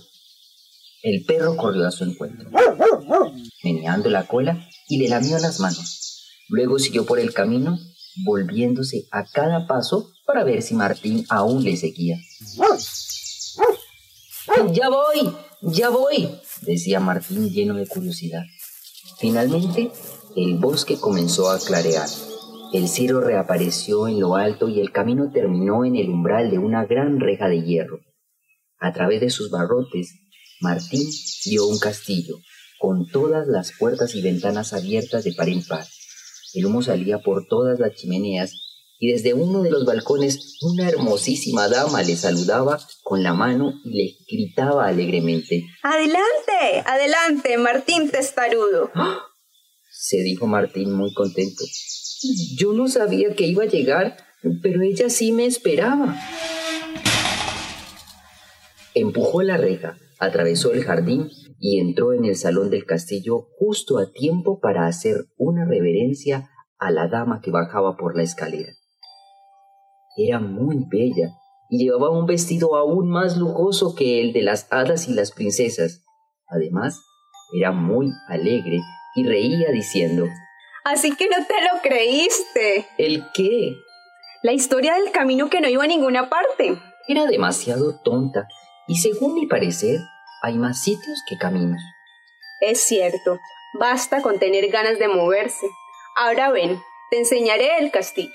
El 1.02 1.26
perro 1.26 1.58
corrió 1.58 1.86
a 1.86 1.92
su 1.92 2.06
encuentro, 2.06 2.50
meneando 3.64 4.10
la 4.10 4.26
cola 4.26 4.70
y 4.88 5.00
le 5.00 5.10
lamió 5.10 5.38
las 5.40 5.60
manos. 5.60 6.30
Luego 6.48 6.80
siguió 6.80 7.06
por 7.06 7.20
el 7.20 7.34
camino, 7.34 7.78
volviéndose 8.24 9.08
a 9.12 9.26
cada 9.26 9.68
paso 9.68 10.13
para 10.26 10.44
ver 10.44 10.62
si 10.62 10.76
Martín 10.76 11.26
aún 11.30 11.64
le 11.64 11.78
seguía. 11.78 12.18
Ya 14.72 14.90
voy, 14.90 15.34
ya 15.62 15.90
voy, 15.90 16.30
decía 16.62 17.00
Martín 17.00 17.50
lleno 17.50 17.76
de 17.76 17.88
curiosidad. 17.88 18.44
Finalmente, 19.20 19.92
el 20.36 20.58
bosque 20.58 20.98
comenzó 20.98 21.50
a 21.50 21.60
clarear. 21.60 22.10
El 22.74 22.88
cielo 22.88 23.22
reapareció 23.22 24.08
en 24.08 24.20
lo 24.20 24.36
alto 24.36 24.68
y 24.68 24.80
el 24.80 24.92
camino 24.92 25.32
terminó 25.32 25.86
en 25.86 25.96
el 25.96 26.10
umbral 26.10 26.50
de 26.50 26.58
una 26.58 26.86
gran 26.86 27.20
reja 27.20 27.48
de 27.48 27.62
hierro. 27.62 28.00
A 28.80 28.92
través 28.92 29.22
de 29.22 29.30
sus 29.30 29.50
barrotes, 29.52 30.14
Martín 30.60 31.08
vio 31.46 31.68
un 31.68 31.78
castillo, 31.78 32.38
con 32.80 33.08
todas 33.08 33.48
las 33.48 33.72
puertas 33.78 34.16
y 34.16 34.22
ventanas 34.22 34.74
abiertas 34.74 35.24
de 35.24 35.34
par 35.34 35.50
en 35.50 35.64
par. 35.64 35.86
El 36.54 36.66
humo 36.66 36.82
salía 36.82 37.20
por 37.20 37.48
todas 37.48 37.80
las 37.80 37.94
chimeneas 37.94 38.73
y 39.00 39.12
desde 39.12 39.34
uno 39.34 39.64
de 39.64 39.72
los 39.72 39.86
balcones 39.86 40.58
una 40.62 40.88
hermosísima 40.88 41.68
dama 41.68 42.04
le 42.04 42.16
saludaba 42.16 42.80
con 43.04 43.24
la 43.24 43.34
mano 43.34 43.74
y 43.84 43.90
le 43.98 44.16
gritaba 44.30 44.88
alegremente. 44.88 45.66
Adelante, 45.84 46.84
adelante, 46.86 47.58
Martín 47.58 48.10
Testarudo. 48.10 48.92
¡Ah! 48.96 49.24
se 50.04 50.18
dijo 50.18 50.48
Martín 50.48 50.92
muy 50.92 51.14
contento. 51.14 51.64
Yo 52.58 52.74
no 52.74 52.90
sabía 52.90 53.34
que 53.36 53.48
iba 53.48 53.64
a 53.64 53.68
llegar, 53.68 54.18
pero 54.62 54.82
ella 54.82 55.10
sí 55.10 55.32
me 55.32 55.46
esperaba. 55.46 56.20
Empujó 58.94 59.44
la 59.44 59.56
reja, 59.56 59.98
atravesó 60.20 60.74
el 60.74 60.84
jardín 60.84 61.30
y 61.58 61.80
entró 61.80 62.12
en 62.12 62.26
el 62.26 62.36
salón 62.36 62.70
del 62.70 62.86
castillo 62.86 63.48
justo 63.58 63.98
a 63.98 64.12
tiempo 64.12 64.60
para 64.60 64.88
hacer 64.88 65.28
una 65.38 65.64
reverencia 65.66 66.50
a 66.80 66.92
la 66.92 67.08
dama 67.08 67.40
que 67.42 67.52
bajaba 67.52 67.96
por 67.96 68.18
la 68.18 68.24
escalera. 68.24 68.74
Era 70.16 70.40
muy 70.40 70.86
bella 70.90 71.34
y 71.70 71.86
llevaba 71.86 72.12
un 72.12 72.26
vestido 72.26 72.76
aún 72.76 73.10
más 73.10 73.38
lujoso 73.38 73.96
que 73.96 74.22
el 74.22 74.34
de 74.34 74.44
las 74.44 74.68
hadas 74.72 75.08
y 75.08 75.14
las 75.14 75.32
princesas. 75.32 76.04
Además, 76.48 77.00
era 77.58 77.72
muy 77.72 78.12
alegre 78.30 78.80
y 79.16 79.26
reía 79.26 79.72
diciendo 79.72 80.26
Así 80.84 81.16
que 81.16 81.30
no 81.30 81.38
te 81.46 81.54
lo 81.62 81.82
creíste. 81.82 82.86
¿El 82.98 83.24
qué? 83.34 83.76
La 84.42 84.52
historia 84.52 84.96
del 84.96 85.12
camino 85.12 85.50
que 85.50 85.62
no 85.62 85.70
iba 85.70 85.86
a 85.86 85.88
ninguna 85.88 86.30
parte. 86.30 86.78
Era 87.08 87.26
demasiado 87.26 88.02
tonta 88.04 88.48
y 88.88 88.96
según 88.96 89.34
mi 89.34 89.48
parecer 89.48 90.00
hay 90.42 90.58
más 90.58 90.82
sitios 90.82 91.24
que 91.28 91.38
caminos. 91.38 91.82
Es 92.60 92.82
cierto, 92.82 93.40
basta 93.80 94.22
con 94.22 94.40
tener 94.40 94.68
ganas 94.68 95.00
de 95.00 95.08
moverse. 95.08 95.68
Ahora 96.18 96.52
ven, 96.52 96.82
te 97.10 97.18
enseñaré 97.18 97.78
el 97.80 97.92
castillo. 97.92 98.30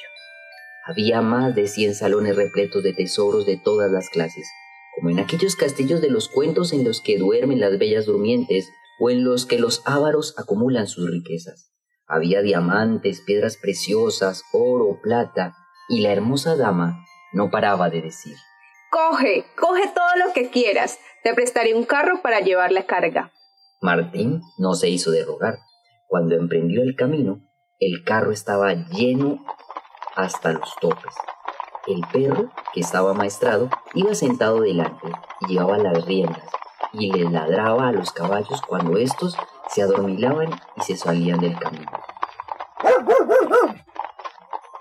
Había 0.89 1.21
más 1.21 1.55
de 1.55 1.69
cien 1.69 1.95
salones 1.95 2.35
repletos 2.35 2.83
de 2.83 2.95
tesoros 2.95 3.45
de 3.45 3.59
todas 3.59 3.91
las 3.93 4.09
clases, 4.09 4.49
como 4.97 5.11
en 5.11 5.19
aquellos 5.19 5.55
castillos 5.55 6.01
de 6.01 6.09
los 6.09 6.31
cuentos 6.31 6.73
en 6.73 6.83
los 6.83 7.03
que 7.03 7.19
duermen 7.19 7.61
las 7.61 7.79
bellas 7.79 8.07
durmientes 8.07 8.71
o 8.99 9.11
en 9.11 9.23
los 9.23 9.45
que 9.45 9.59
los 9.59 9.83
ávaros 9.85 10.35
acumulan 10.39 10.87
sus 10.87 11.11
riquezas. 11.11 11.71
Había 12.07 12.41
diamantes, 12.41 13.21
piedras 13.21 13.59
preciosas, 13.59 14.45
oro, 14.55 14.99
plata, 15.03 15.55
y 15.91 16.01
la 16.01 16.11
hermosa 16.11 16.57
dama 16.57 17.05
no 17.35 17.51
paraba 17.51 17.91
de 17.91 18.01
decir. 18.01 18.37
Coge, 18.91 19.45
coge 19.61 19.91
todo 19.95 20.27
lo 20.27 20.33
que 20.33 20.49
quieras. 20.49 20.99
Te 21.23 21.35
prestaré 21.35 21.75
un 21.75 21.85
carro 21.85 22.23
para 22.23 22.41
llevar 22.41 22.73
la 22.73 22.87
carga. 22.87 23.31
Martín 23.83 24.41
no 24.57 24.73
se 24.73 24.89
hizo 24.89 25.11
de 25.11 25.23
rogar. 25.23 25.59
Cuando 26.07 26.35
emprendió 26.35 26.81
el 26.81 26.97
camino, 26.97 27.43
el 27.79 28.05
carro 28.05 28.33
estaba 28.33 28.73
lleno 28.73 29.45
hasta 30.19 30.53
los 30.53 30.75
topes. 30.81 31.15
El 31.87 32.03
perro, 32.13 32.51
que 32.75 32.81
estaba 32.81 33.15
maestrado, 33.15 33.71
iba 33.95 34.15
sentado 34.15 34.61
delante 34.61 35.11
y 35.41 35.53
llevaba 35.53 35.79
las 35.79 36.05
riendas 36.05 36.43
y 36.93 37.13
le 37.13 37.31
ladraba 37.31 37.89
a 37.89 37.93
los 37.93 38.11
caballos 38.11 38.61
cuando 38.63 38.99
éstos 38.99 39.37
se 39.71 39.83
adormilaban 39.83 40.51
y 40.77 40.81
se 40.83 40.97
salían 40.97 41.39
del 41.39 41.57
camino. 41.57 41.91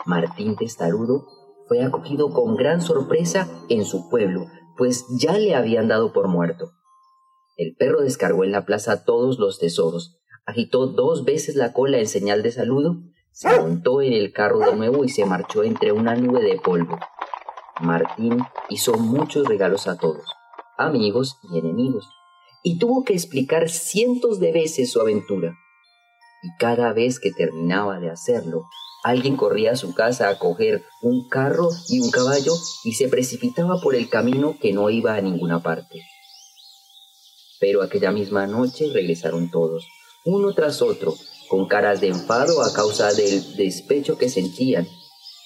Martín 0.05 0.55
Testarudo 0.55 1.27
fue 1.67 1.83
acogido 1.83 2.33
con 2.33 2.55
gran 2.55 2.81
sorpresa 2.81 3.47
en 3.69 3.85
su 3.85 4.09
pueblo, 4.09 4.47
pues 4.75 5.05
ya 5.19 5.37
le 5.37 5.55
habían 5.55 5.87
dado 5.87 6.13
por 6.13 6.27
muerto. 6.27 6.71
El 7.57 7.75
perro 7.75 8.01
descargó 8.01 8.43
en 8.43 8.51
la 8.51 8.65
plaza 8.65 9.03
todos 9.03 9.37
los 9.37 9.59
tesoros, 9.59 10.17
agitó 10.45 10.87
dos 10.87 11.25
veces 11.25 11.55
la 11.55 11.73
cola 11.73 11.99
en 11.99 12.07
señal 12.07 12.41
de 12.41 12.51
saludo, 12.51 13.01
se 13.31 13.49
montó 13.59 14.01
en 14.01 14.13
el 14.13 14.33
carro 14.33 14.59
de 14.59 14.75
nuevo 14.75 15.03
y 15.03 15.09
se 15.09 15.25
marchó 15.25 15.63
entre 15.63 15.91
una 15.91 16.15
nube 16.15 16.41
de 16.41 16.59
polvo. 16.59 16.99
Martín 17.79 18.39
hizo 18.69 18.93
muchos 18.93 19.47
regalos 19.47 19.87
a 19.87 19.97
todos, 19.97 20.25
amigos 20.77 21.37
y 21.51 21.59
enemigos, 21.59 22.09
y 22.63 22.79
tuvo 22.79 23.03
que 23.03 23.13
explicar 23.13 23.69
cientos 23.69 24.39
de 24.39 24.51
veces 24.51 24.91
su 24.91 24.99
aventura. 24.99 25.55
Y 26.43 26.49
cada 26.59 26.93
vez 26.93 27.19
que 27.19 27.31
terminaba 27.31 27.99
de 27.99 28.09
hacerlo, 28.09 28.65
alguien 29.03 29.37
corría 29.37 29.71
a 29.71 29.75
su 29.75 29.93
casa 29.93 30.29
a 30.29 30.39
coger 30.39 30.83
un 31.01 31.29
carro 31.29 31.69
y 31.89 31.99
un 31.99 32.11
caballo 32.11 32.53
y 32.83 32.93
se 32.93 33.07
precipitaba 33.07 33.79
por 33.79 33.95
el 33.95 34.09
camino 34.09 34.57
que 34.59 34.73
no 34.73 34.89
iba 34.89 35.15
a 35.15 35.21
ninguna 35.21 35.61
parte. 35.61 36.01
Pero 37.59 37.81
aquella 37.81 38.11
misma 38.11 38.47
noche 38.47 38.89
regresaron 38.93 39.49
todos, 39.49 39.87
uno 40.25 40.53
tras 40.53 40.81
otro, 40.81 41.15
con 41.47 41.67
caras 41.67 42.01
de 42.01 42.07
enfado 42.07 42.61
a 42.61 42.73
causa 42.73 43.13
del 43.13 43.55
despecho 43.55 44.17
que 44.17 44.29
sentían. 44.29 44.87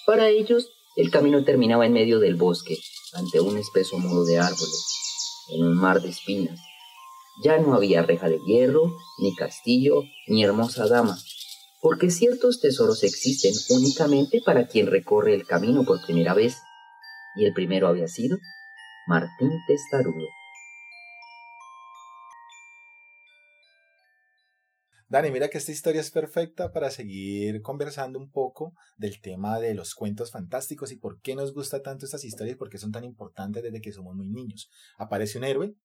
Para 0.06 0.30
ellos, 0.30 0.70
el 0.96 1.12
camino 1.12 1.44
terminaba 1.44 1.86
en 1.86 1.94
medio 1.94 2.20
del 2.20 2.36
bosque, 2.36 2.78
ante 3.14 3.40
un 3.40 3.58
espeso 3.58 3.98
muro 3.98 4.24
de 4.26 4.40
árboles, 4.40 4.86
en 5.50 5.64
un 5.64 5.76
mar 5.76 6.02
de 6.02 6.10
espinas. 6.10 6.60
Ya 7.44 7.58
no 7.58 7.74
había 7.74 8.04
reja 8.04 8.28
de 8.28 8.40
hierro, 8.46 8.98
ni 9.20 9.36
castillo, 9.36 10.04
ni 10.28 10.44
hermosa 10.44 10.88
dama, 10.88 11.18
porque 11.82 12.12
ciertos 12.12 12.60
tesoros 12.60 13.04
existen 13.04 13.54
únicamente 13.70 14.42
para 14.46 14.68
quien 14.68 14.88
recorre 14.88 15.34
el 15.34 15.46
camino 15.46 15.84
por 15.84 16.02
primera 16.06 16.34
vez, 16.34 16.58
y 17.36 17.46
el 17.46 17.54
primero 17.54 17.88
había 17.88 18.08
sido 18.08 18.38
Martín 19.08 19.52
Testarudo. 19.68 20.28
Dani, 25.12 25.30
mira 25.30 25.50
que 25.50 25.58
esta 25.58 25.74
historia 25.74 26.00
es 26.00 26.10
perfecta 26.10 26.72
para 26.72 26.90
seguir 26.90 27.62
conversando 27.62 28.18
un 28.18 28.32
poco 28.32 28.74
del 28.96 29.20
tema 29.20 29.60
de 29.60 29.74
los 29.74 29.94
cuentos 29.94 30.32
fantásticos 30.32 30.94
y 30.94 30.96
por 30.96 31.20
qué 31.20 31.36
nos 31.36 31.54
gusta 31.54 31.82
tanto 31.82 32.06
estas 32.06 32.24
historias 32.24 32.56
y 32.56 32.58
por 32.58 32.70
qué 32.70 32.78
son 32.78 32.94
tan 32.94 33.04
importantes 33.04 33.62
desde 33.62 33.82
que 33.82 33.92
somos 33.92 34.16
muy 34.16 34.30
niños. 34.30 34.70
Aparece 34.98 35.38
un 35.38 35.44
héroe, 35.44 35.76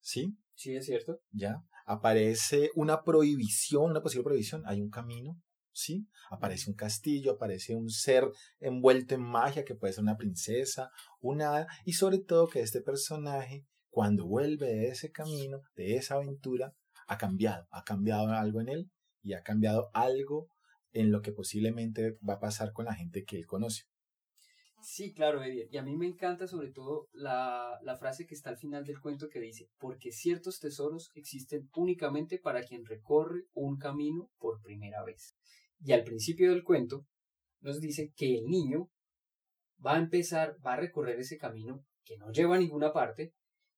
¿sí? 0.00 0.36
Sí, 0.54 0.76
es 0.76 0.84
cierto. 0.84 1.22
Ya. 1.30 1.62
Aparece 1.86 2.68
una 2.74 3.02
prohibición, 3.02 3.92
una 3.92 4.02
posible 4.02 4.24
prohibición. 4.24 4.62
Hay 4.66 4.82
un 4.82 4.90
camino, 4.90 5.40
¿sí? 5.72 6.06
Aparece 6.30 6.68
un 6.68 6.76
castillo, 6.76 7.32
aparece 7.32 7.74
un 7.74 7.88
ser 7.88 8.30
envuelto 8.60 9.14
en 9.14 9.22
magia 9.22 9.64
que 9.64 9.74
puede 9.74 9.94
ser 9.94 10.02
una 10.02 10.18
princesa, 10.18 10.90
una 11.20 11.48
hada, 11.48 11.66
y 11.86 11.94
sobre 11.94 12.18
todo 12.18 12.46
que 12.46 12.60
este 12.60 12.82
personaje, 12.82 13.64
cuando 13.88 14.26
vuelve 14.26 14.66
de 14.66 14.88
ese 14.88 15.10
camino, 15.10 15.62
de 15.76 15.96
esa 15.96 16.16
aventura, 16.16 16.74
ha 17.06 17.18
cambiado, 17.18 17.66
ha 17.70 17.84
cambiado 17.84 18.28
algo 18.28 18.60
en 18.60 18.68
él 18.68 18.90
y 19.22 19.34
ha 19.34 19.42
cambiado 19.42 19.90
algo 19.94 20.48
en 20.92 21.12
lo 21.12 21.22
que 21.22 21.32
posiblemente 21.32 22.18
va 22.26 22.34
a 22.34 22.40
pasar 22.40 22.72
con 22.72 22.86
la 22.86 22.94
gente 22.94 23.24
que 23.24 23.36
él 23.36 23.46
conoce. 23.46 23.84
Sí, 24.82 25.12
claro, 25.12 25.42
Eddie. 25.42 25.68
Y 25.70 25.78
a 25.78 25.82
mí 25.82 25.96
me 25.96 26.06
encanta 26.06 26.46
sobre 26.46 26.70
todo 26.70 27.08
la, 27.12 27.78
la, 27.82 27.96
frase 27.96 28.26
que 28.26 28.34
está 28.34 28.50
al 28.50 28.56
final 28.56 28.84
del 28.84 29.00
cuento 29.00 29.28
que 29.28 29.40
dice, 29.40 29.68
porque 29.78 30.12
ciertos 30.12 30.60
tesoros 30.60 31.10
existen 31.14 31.68
únicamente 31.74 32.38
para 32.38 32.62
quien 32.62 32.84
recorre 32.84 33.46
un 33.52 33.78
camino 33.78 34.30
por 34.38 34.62
primera 34.62 35.02
vez. 35.02 35.34
Y 35.80 35.92
al 35.92 36.04
principio 36.04 36.50
del 36.50 36.62
cuento 36.62 37.04
nos 37.60 37.80
dice 37.80 38.12
que 38.14 38.38
el 38.38 38.44
niño 38.44 38.88
va 39.84 39.96
a 39.96 39.98
empezar, 39.98 40.56
va 40.64 40.74
a 40.74 40.80
recorrer 40.80 41.18
ese 41.18 41.36
camino 41.36 41.84
que 42.04 42.16
no 42.16 42.30
lleva 42.30 42.56
a 42.56 42.60
ninguna 42.60 42.92
parte, 42.92 43.34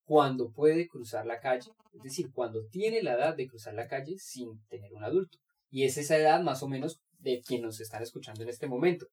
cuando 0.08 0.50
puede 0.50 0.88
cruzar 0.88 1.26
la 1.26 1.38
calle, 1.38 1.70
es 1.92 2.02
decir, 2.02 2.30
cuando 2.32 2.64
tiene 2.70 3.02
la 3.02 3.12
edad 3.12 3.36
de 3.36 3.46
cruzar 3.46 3.74
la 3.74 3.88
calle 3.88 4.16
sin 4.16 4.58
tener 4.68 4.90
un 4.94 5.04
adulto. 5.04 5.36
Y 5.68 5.84
es 5.84 5.98
esa 5.98 6.16
edad 6.16 6.40
más 6.40 6.62
o 6.62 6.68
menos 6.68 7.02
de 7.18 7.42
quien 7.46 7.60
nos 7.60 7.78
están 7.78 8.02
escuchando 8.02 8.42
en 8.42 8.48
este 8.48 8.66
momento. 8.66 9.06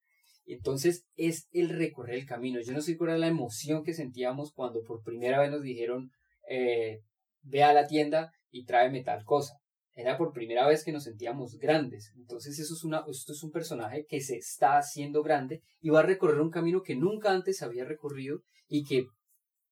Entonces 0.45 1.03
es 1.17 1.49
el 1.51 1.67
recorrer 1.67 2.15
el 2.15 2.25
camino. 2.25 2.61
Yo 2.61 2.71
no 2.71 2.79
sé 2.79 2.95
cuál 2.95 3.09
era 3.09 3.19
la 3.19 3.27
emoción 3.27 3.83
que 3.83 3.93
sentíamos 3.93 4.53
cuando 4.53 4.83
por 4.83 5.03
primera 5.03 5.41
vez 5.41 5.51
nos 5.51 5.63
dijeron, 5.63 6.11
eh, 6.49 7.01
ve 7.41 7.63
a 7.63 7.73
la 7.73 7.87
tienda 7.87 8.31
y 8.49 8.63
tráeme 8.63 9.03
tal 9.03 9.25
cosa. 9.25 9.57
Era 9.95 10.17
por 10.17 10.31
primera 10.31 10.65
vez 10.65 10.85
que 10.85 10.93
nos 10.93 11.03
sentíamos 11.03 11.57
grandes. 11.57 12.13
Entonces 12.15 12.57
eso 12.57 12.73
es 12.73 12.85
una, 12.85 13.03
esto 13.09 13.33
es 13.33 13.43
un 13.43 13.51
personaje 13.51 14.05
que 14.07 14.21
se 14.21 14.37
está 14.37 14.77
haciendo 14.77 15.23
grande 15.23 15.61
y 15.81 15.89
va 15.89 15.99
a 15.99 16.03
recorrer 16.03 16.39
un 16.39 16.51
camino 16.51 16.83
que 16.83 16.95
nunca 16.95 17.33
antes 17.33 17.61
había 17.61 17.83
recorrido 17.83 18.39
y 18.69 18.85
que 18.85 19.07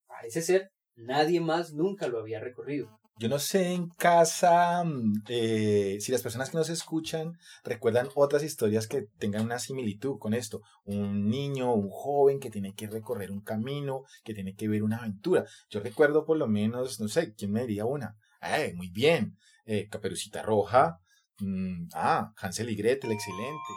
parece 0.06 0.42
ser 0.42 0.73
Nadie 0.96 1.42
más 1.42 1.74
nunca 1.74 2.08
lo 2.08 2.20
había 2.20 2.40
recorrido. 2.40 3.00
Yo 3.18 3.30
no 3.30 3.38
sé 3.38 3.74
en 3.74 3.90
casa 3.90 4.84
mm, 4.84 5.24
eh, 5.28 5.98
si 6.00 6.12
las 6.12 6.24
personas 6.24 6.50
que 6.50 6.58
nos 6.58 6.70
escuchan 6.70 7.38
recuerdan 7.64 8.10
otras 8.16 8.44
historias 8.44 8.88
que 8.88 9.08
tengan 9.20 9.46
una 9.46 9.60
similitud 9.60 10.18
con 10.18 10.34
esto. 10.34 10.62
Un 10.84 11.30
niño, 11.30 11.74
un 11.74 11.90
joven 11.90 12.40
que 12.40 12.50
tiene 12.50 12.74
que 12.74 12.88
recorrer 12.88 13.32
un 13.32 13.42
camino, 13.42 14.04
que 14.24 14.34
tiene 14.34 14.56
que 14.56 14.68
ver 14.68 14.84
una 14.84 14.98
aventura. 14.98 15.46
Yo 15.70 15.80
recuerdo 15.80 16.26
por 16.26 16.38
lo 16.38 16.48
menos, 16.48 17.00
no 17.00 17.08
sé, 17.08 17.34
¿quién 17.36 17.52
me 17.52 17.62
diría 17.62 17.86
una? 17.86 18.18
Eh, 18.42 18.74
muy 18.76 18.90
bien. 18.90 19.38
Eh, 19.66 19.88
Caperucita 19.90 20.42
Roja. 20.42 21.00
Mm, 21.40 21.90
ah, 21.94 22.34
Hansel 22.38 22.70
y 22.72 22.76
Gretel, 22.76 23.12
excelente. 23.12 23.74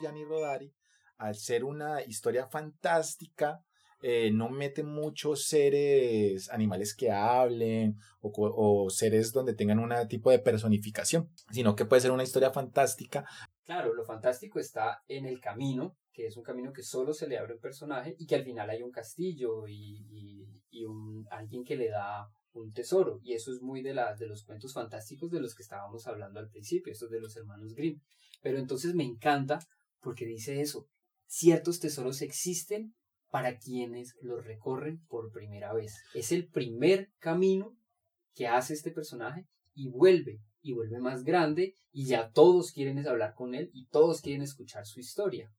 Gianni 0.00 0.24
Rodari 0.24 0.72
al 1.18 1.36
ser 1.36 1.64
una 1.64 2.02
historia 2.02 2.46
fantástica, 2.46 3.60
eh, 4.02 4.30
no 4.30 4.50
mete 4.50 4.82
muchos 4.82 5.46
seres 5.46 6.50
animales 6.50 6.94
que 6.94 7.10
hablen 7.10 7.96
o, 8.20 8.90
seres 8.90 9.32
donde 9.32 9.54
tengan 9.54 9.78
un 9.78 9.92
tipo 10.08 10.30
de 10.30 10.38
personificación, 10.38 11.30
sino 11.50 11.74
que 11.74 11.86
puede 11.86 12.02
ser 12.02 12.10
una 12.10 12.22
historia 12.22 12.50
fantástica. 12.50 13.24
Claro, 13.64 13.94
lo 13.94 14.04
fantástico 14.04 14.60
está 14.60 15.02
en 15.08 15.24
el 15.24 15.40
camino, 15.40 15.96
que 16.12 16.26
es 16.26 16.36
un 16.36 16.42
camino 16.42 16.72
que 16.72 16.82
solo 16.82 17.14
se 17.14 17.26
le 17.26 17.38
abre 17.38 17.54
un 17.54 17.60
personaje 17.60 18.14
y 18.18 18.26
que 18.26 18.34
al 18.34 18.44
final 18.44 18.68
hay 18.68 18.82
un 18.82 18.90
castillo 18.90 19.66
y, 19.66 20.06
y, 20.10 20.62
y 20.70 20.84
un, 20.84 21.26
alguien 21.30 21.64
que 21.64 21.76
le 21.76 21.88
da 21.88 22.28
un 22.52 22.72
tesoro. 22.72 23.20
Y 23.22 23.32
eso 23.32 23.52
es 23.52 23.62
muy 23.62 23.82
de, 23.82 23.94
la, 23.94 24.14
de 24.14 24.26
los 24.26 24.44
cuentos 24.44 24.72
fantásticos 24.72 25.30
de 25.30 25.40
los 25.40 25.54
que 25.54 25.62
estábamos 25.62 26.06
hablando 26.06 26.38
al 26.38 26.48
principio, 26.48 26.92
estos 26.92 27.10
de 27.10 27.20
los 27.20 27.36
hermanos 27.36 27.74
Grimm. 27.74 28.00
Pero 28.42 28.58
entonces 28.58 28.94
me 28.94 29.04
encanta 29.04 29.58
porque 30.00 30.26
dice 30.26 30.60
eso, 30.60 30.88
ciertos 31.26 31.80
tesoros 31.80 32.22
existen 32.22 32.94
para 33.30 33.58
quienes 33.58 34.14
los 34.22 34.44
recorren 34.44 35.04
por 35.08 35.30
primera 35.30 35.72
vez. 35.72 35.94
Es 36.14 36.32
el 36.32 36.48
primer 36.48 37.10
camino 37.18 37.76
que 38.34 38.46
hace 38.46 38.74
este 38.74 38.90
personaje 38.90 39.46
y 39.74 39.88
vuelve, 39.88 40.40
y 40.62 40.72
vuelve 40.72 40.98
más 41.00 41.24
grande, 41.24 41.74
y 41.92 42.06
ya 42.06 42.30
todos 42.30 42.72
quieren 42.72 43.06
hablar 43.06 43.34
con 43.34 43.54
él 43.54 43.70
y 43.72 43.86
todos 43.88 44.20
quieren 44.20 44.42
escuchar 44.42 44.86
su 44.86 45.00
historia. 45.00 45.52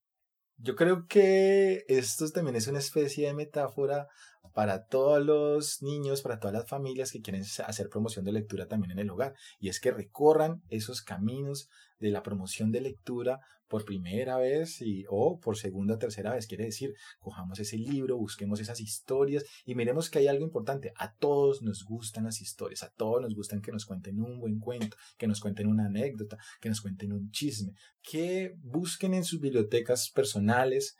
Yo 0.59 0.75
creo 0.75 1.05
que 1.07 1.85
esto 1.87 2.27
también 2.31 2.55
es 2.55 2.67
una 2.67 2.79
especie 2.79 3.27
de 3.27 3.33
metáfora 3.35 4.07
para 4.53 4.87
todos 4.87 5.23
los 5.23 5.83
niños, 5.83 6.23
para 6.23 6.39
todas 6.39 6.55
las 6.55 6.67
familias 6.67 7.11
que 7.11 7.21
quieren 7.21 7.43
hacer 7.43 7.89
promoción 7.89 8.25
de 8.25 8.31
lectura 8.31 8.67
también 8.67 8.91
en 8.91 8.99
el 8.99 9.11
hogar. 9.11 9.35
Y 9.59 9.69
es 9.69 9.79
que 9.79 9.91
recorran 9.91 10.63
esos 10.69 11.03
caminos 11.03 11.69
de 11.99 12.09
la 12.09 12.23
promoción 12.23 12.71
de 12.71 12.81
lectura 12.81 13.39
por 13.67 13.85
primera 13.85 14.37
vez 14.37 14.81
y, 14.81 15.05
o 15.09 15.39
por 15.39 15.57
segunda 15.57 15.95
o 15.95 15.97
tercera 15.97 16.33
vez. 16.33 16.47
Quiere 16.47 16.65
decir, 16.65 16.93
cojamos 17.19 17.59
ese 17.59 17.77
libro, 17.77 18.17
busquemos 18.17 18.59
esas 18.59 18.79
historias 18.79 19.45
y 19.65 19.75
miremos 19.75 20.09
que 20.09 20.19
hay 20.19 20.27
algo 20.27 20.45
importante. 20.45 20.93
A 20.97 21.13
todos 21.13 21.61
nos 21.61 21.83
gustan 21.83 22.25
las 22.25 22.41
historias, 22.41 22.83
a 22.83 22.89
todos 22.89 23.21
nos 23.21 23.35
gustan 23.35 23.61
que 23.61 23.71
nos 23.71 23.85
cuenten 23.85 24.19
un 24.19 24.39
buen 24.39 24.59
cuento, 24.59 24.97
que 25.17 25.27
nos 25.27 25.39
cuenten 25.39 25.67
una 25.67 25.85
anécdota, 25.85 26.37
que 26.61 26.69
nos 26.69 26.81
cuenten 26.81 27.13
un 27.13 27.29
chisme, 27.31 27.73
que 28.01 28.55
busquen 28.61 29.13
en 29.13 29.23
sus 29.23 29.41
bibliotecas 29.41 30.09
personales, 30.09 30.95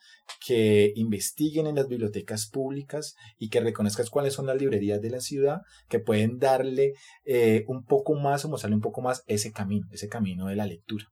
que 0.45 0.91
investiguen 0.95 1.67
en 1.67 1.75
las 1.75 1.87
bibliotecas 1.87 2.47
públicas 2.47 3.15
y 3.37 3.49
que 3.49 3.61
reconozcan 3.61 4.07
cuáles 4.11 4.33
son 4.33 4.45
las 4.45 4.59
librerías 4.59 5.01
de 5.01 5.09
la 5.09 5.21
ciudad 5.21 5.61
que 5.87 5.99
pueden 5.99 6.37
darle 6.37 6.93
eh, 7.25 7.63
un 7.67 7.83
poco 7.85 8.15
más 8.15 8.43
o 8.45 8.49
mostrarle 8.49 8.75
un 8.75 8.81
poco 8.81 9.01
más 9.01 9.23
ese 9.27 9.51
camino, 9.51 9.87
ese 9.91 10.09
camino 10.09 10.47
de 10.47 10.55
la 10.55 10.65
lectura. 10.65 11.05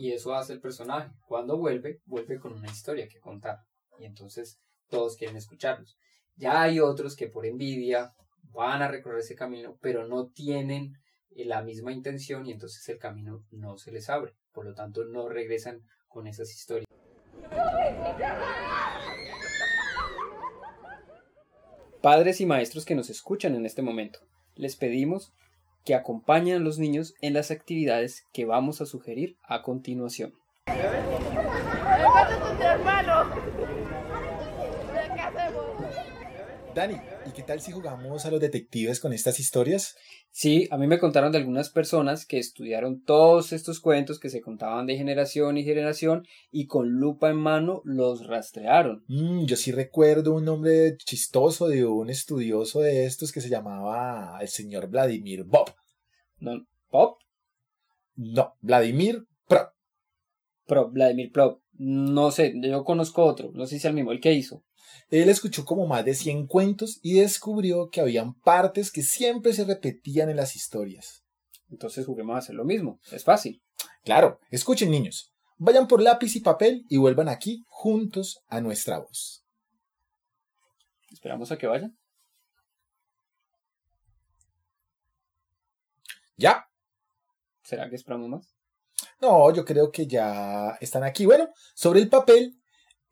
Y 0.00 0.12
eso 0.12 0.34
hace 0.34 0.54
el 0.54 0.62
personaje. 0.62 1.10
Cuando 1.26 1.58
vuelve, 1.58 2.00
vuelve 2.06 2.40
con 2.40 2.54
una 2.54 2.70
historia 2.70 3.06
que 3.06 3.20
contar. 3.20 3.58
Y 3.98 4.06
entonces 4.06 4.58
todos 4.88 5.14
quieren 5.14 5.36
escucharlos. 5.36 5.98
Ya 6.36 6.62
hay 6.62 6.80
otros 6.80 7.14
que 7.14 7.26
por 7.26 7.44
envidia 7.44 8.14
van 8.44 8.80
a 8.80 8.88
recorrer 8.88 9.18
ese 9.18 9.34
camino, 9.34 9.76
pero 9.82 10.08
no 10.08 10.28
tienen 10.28 10.94
eh, 11.32 11.44
la 11.44 11.60
misma 11.60 11.92
intención 11.92 12.46
y 12.46 12.52
entonces 12.52 12.88
el 12.88 12.96
camino 12.96 13.44
no 13.50 13.76
se 13.76 13.92
les 13.92 14.08
abre. 14.08 14.32
Por 14.52 14.64
lo 14.64 14.72
tanto, 14.72 15.04
no 15.04 15.28
regresan 15.28 15.82
con 16.08 16.26
esas 16.26 16.50
historias. 16.50 16.86
Padres 22.00 22.40
y 22.40 22.46
maestros 22.46 22.86
que 22.86 22.94
nos 22.94 23.10
escuchan 23.10 23.54
en 23.54 23.66
este 23.66 23.82
momento, 23.82 24.20
les 24.54 24.76
pedimos 24.76 25.34
que 25.90 25.96
acompañen 25.96 26.54
a 26.54 26.60
los 26.60 26.78
niños 26.78 27.16
en 27.20 27.34
las 27.34 27.50
actividades 27.50 28.24
que 28.32 28.44
vamos 28.44 28.80
a 28.80 28.86
sugerir 28.86 29.36
a 29.42 29.62
continuación. 29.62 30.34
Dani, 36.74 36.94
¿y 37.26 37.32
qué 37.32 37.42
tal 37.42 37.60
si 37.60 37.72
jugamos 37.72 38.24
a 38.24 38.30
los 38.30 38.40
detectives 38.40 39.00
con 39.00 39.12
estas 39.12 39.40
historias? 39.40 39.96
Sí, 40.30 40.68
a 40.70 40.78
mí 40.78 40.86
me 40.86 41.00
contaron 41.00 41.32
de 41.32 41.38
algunas 41.38 41.68
personas 41.68 42.24
que 42.24 42.38
estudiaron 42.38 43.02
todos 43.02 43.52
estos 43.52 43.80
cuentos 43.80 44.20
que 44.20 44.30
se 44.30 44.40
contaban 44.40 44.86
de 44.86 44.96
generación 44.96 45.58
y 45.58 45.64
generación 45.64 46.24
y 46.52 46.66
con 46.66 46.88
lupa 46.88 47.28
en 47.30 47.38
mano 47.38 47.82
los 47.84 48.28
rastrearon. 48.28 49.04
Mm, 49.08 49.46
yo 49.46 49.56
sí 49.56 49.72
recuerdo 49.72 50.34
un 50.34 50.44
nombre 50.44 50.96
chistoso 50.98 51.66
de 51.66 51.84
un 51.84 52.08
estudioso 52.08 52.80
de 52.80 53.04
estos 53.04 53.32
que 53.32 53.40
se 53.40 53.50
llamaba 53.50 54.38
el 54.40 54.48
señor 54.48 54.88
Vladimir 54.88 55.42
Bob. 55.42 55.74
¿No? 56.38 56.52
¿Pop? 56.88 57.18
No, 58.14 58.54
Vladimir 58.60 59.24
Prop. 59.48 59.70
Prop, 60.66 60.92
Vladimir 60.92 61.32
Prop. 61.32 61.62
No 61.78 62.30
sé, 62.30 62.52
yo 62.62 62.84
conozco 62.84 63.24
otro, 63.24 63.50
no 63.54 63.66
sé 63.66 63.70
si 63.70 63.76
es 63.78 63.84
el 63.86 63.94
mismo, 63.94 64.12
el 64.12 64.20
que 64.20 64.34
hizo. 64.34 64.62
Él 65.10 65.28
escuchó 65.28 65.64
como 65.64 65.86
más 65.86 66.04
de 66.04 66.14
100 66.14 66.46
cuentos 66.46 67.00
y 67.02 67.14
descubrió 67.14 67.88
que 67.90 68.00
habían 68.00 68.34
partes 68.34 68.90
que 68.90 69.02
siempre 69.02 69.52
se 69.52 69.64
repetían 69.64 70.30
en 70.30 70.36
las 70.36 70.56
historias. 70.56 71.24
Entonces 71.70 72.06
juguemos 72.06 72.34
a 72.34 72.38
hacer 72.38 72.54
lo 72.54 72.64
mismo, 72.64 73.00
es 73.12 73.24
fácil. 73.24 73.62
Claro, 74.04 74.38
escuchen 74.50 74.90
niños, 74.90 75.32
vayan 75.58 75.86
por 75.88 76.02
lápiz 76.02 76.36
y 76.36 76.40
papel 76.40 76.84
y 76.88 76.96
vuelvan 76.96 77.28
aquí 77.28 77.64
juntos 77.68 78.42
a 78.48 78.60
nuestra 78.60 78.98
voz. 78.98 79.44
Esperamos 81.10 81.50
a 81.52 81.58
que 81.58 81.66
vayan. 81.66 81.96
¿Ya? 86.36 86.66
¿Será 87.62 87.88
que 87.90 87.96
esperamos 87.96 88.28
más? 88.28 88.54
No, 89.20 89.52
yo 89.52 89.64
creo 89.64 89.90
que 89.90 90.06
ya 90.06 90.78
están 90.80 91.04
aquí. 91.04 91.26
Bueno, 91.26 91.50
sobre 91.74 92.00
el 92.00 92.08
papel, 92.08 92.59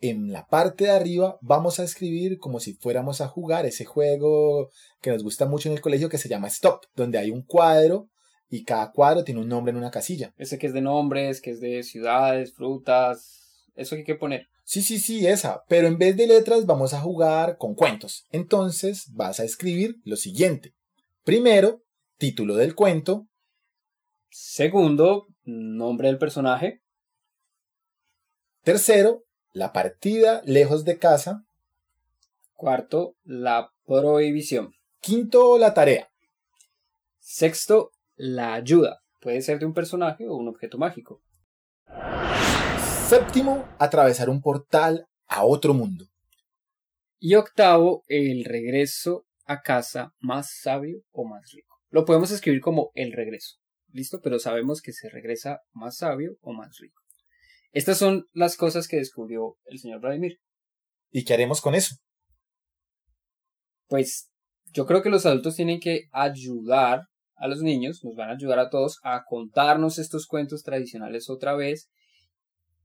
en 0.01 0.33
la 0.33 0.47
parte 0.47 0.85
de 0.85 0.91
arriba 0.91 1.39
vamos 1.41 1.81
a 1.81 1.85
escribir 1.85 2.39
como 2.39 2.61
si 2.61 2.75
fuéramos 2.75 3.21
a 3.21 3.29
jugar 3.29 3.67
ese 3.67 3.85
juego 3.85 4.71
que 5.01 5.11
nos 5.11 5.23
gusta 5.23 5.47
mucho 5.47 5.69
en 5.69 5.75
el 5.75 5.81
colegio 5.81 6.09
que 6.09 6.19
se 6.19 6.29
llama 6.29 6.49
Stop, 6.49 6.85
donde 6.95 7.19
hay 7.19 7.31
un 7.31 7.43
cuadro 7.43 8.09
y 8.49 8.65
cada 8.65 8.93
cuadro 8.93 9.25
tiene 9.25 9.41
un 9.41 9.49
nombre 9.49 9.73
en 9.73 9.77
una 9.77 9.91
casilla. 9.91 10.33
Ese 10.37 10.59
que 10.59 10.69
es 10.69 10.73
de 10.73 10.81
nombres, 10.81 11.41
que 11.41 11.51
es 11.51 11.61
de 11.61 11.83
ciudades, 11.83 12.55
frutas, 12.55 13.65
eso 13.75 13.95
que 13.95 14.01
hay 14.01 14.07
que 14.07 14.15
poner. 14.15 14.47
Sí, 14.65 14.83
sí, 14.83 14.99
sí, 14.99 15.27
esa. 15.27 15.63
Pero 15.69 15.89
en 15.89 15.99
vez 15.99 16.17
de 16.17 16.27
letras 16.27 16.67
vamos 16.67 16.95
a 16.95 17.01
jugar 17.01 17.57
con 17.57 17.75
cuentos. 17.75 18.27
Entonces 18.31 19.07
vas 19.13 19.41
a 19.41 19.45
escribir 19.45 19.97
lo 20.05 20.17
siguiente. 20.17 20.75
Primero, 21.25 21.83
título 22.19 22.55
del 22.55 22.75
cuento. 22.75 23.27
Segundo, 24.31 25.27
nombre 25.45 26.09
del 26.09 26.19
personaje. 26.19 26.83
Tercero, 28.63 29.25
la 29.53 29.73
partida 29.73 30.43
lejos 30.45 30.85
de 30.85 30.99
casa. 30.99 31.45
Cuarto, 32.55 33.15
la 33.25 33.73
prohibición. 33.87 34.75
Quinto, 35.01 35.59
la 35.59 35.75
tarea. 35.75 36.11
Sexto, 37.19 37.93
la 38.17 38.55
ayuda. 38.55 39.01
Puede 39.21 39.43
ser 39.43 39.59
de 39.59 39.67
un 39.67 39.75
personaje 39.75 40.29
o 40.29 40.37
un 40.37 40.49
objeto 40.49 40.79
mágico. 40.79 41.21
Séptimo, 43.09 43.67
atravesar 43.79 44.29
un 44.29 44.43
portal 44.43 45.07
a 45.27 45.45
otro 45.45 45.75
mundo. 45.75 46.07
Y 47.19 47.35
octavo, 47.35 48.05
el 48.07 48.45
regreso 48.45 49.27
a 49.45 49.63
casa 49.63 50.15
más 50.21 50.51
sabio 50.61 51.03
o 51.11 51.25
más 51.25 51.51
rico. 51.53 51.77
Lo 51.91 52.05
podemos 52.05 52.31
escribir 52.31 52.61
como 52.61 52.91
el 52.95 53.13
regreso. 53.13 53.57
¿Listo? 53.93 54.21
Pero 54.21 54.39
sabemos 54.39 54.83
que 54.83 54.93
se 54.93 55.09
regresa 55.09 55.63
más 55.73 55.97
sabio 55.97 56.37
o 56.43 56.53
más 56.53 56.77
rico. 56.79 57.03
Estas 57.73 57.99
son 57.99 58.25
las 58.33 58.57
cosas 58.57 58.89
que 58.89 58.97
descubrió 58.97 59.57
el 59.67 59.79
señor 59.79 60.01
Vladimir. 60.01 60.39
¿Y 61.11 61.25
qué 61.25 61.35
haremos 61.35 61.61
con 61.61 61.75
eso? 61.75 61.97
Pues 63.89 64.31
yo 64.73 64.87
creo 64.87 65.03
que 65.03 65.11
los 65.11 65.27
adultos 65.27 65.57
tienen 65.57 65.81
que 65.81 66.05
ayudar 66.13 67.03
a 67.37 67.49
los 67.49 67.63
niños, 67.63 68.01
nos 68.05 68.17
van 68.17 68.31
a 68.31 68.35
ayudar 68.35 68.59
a 68.59 68.69
todos 68.69 68.99
a 69.03 69.23
contarnos 69.27 69.99
estos 69.99 70.27
cuentos 70.27 70.63
tradicionales 70.63 71.31
otra 71.31 71.55
vez, 71.55 71.89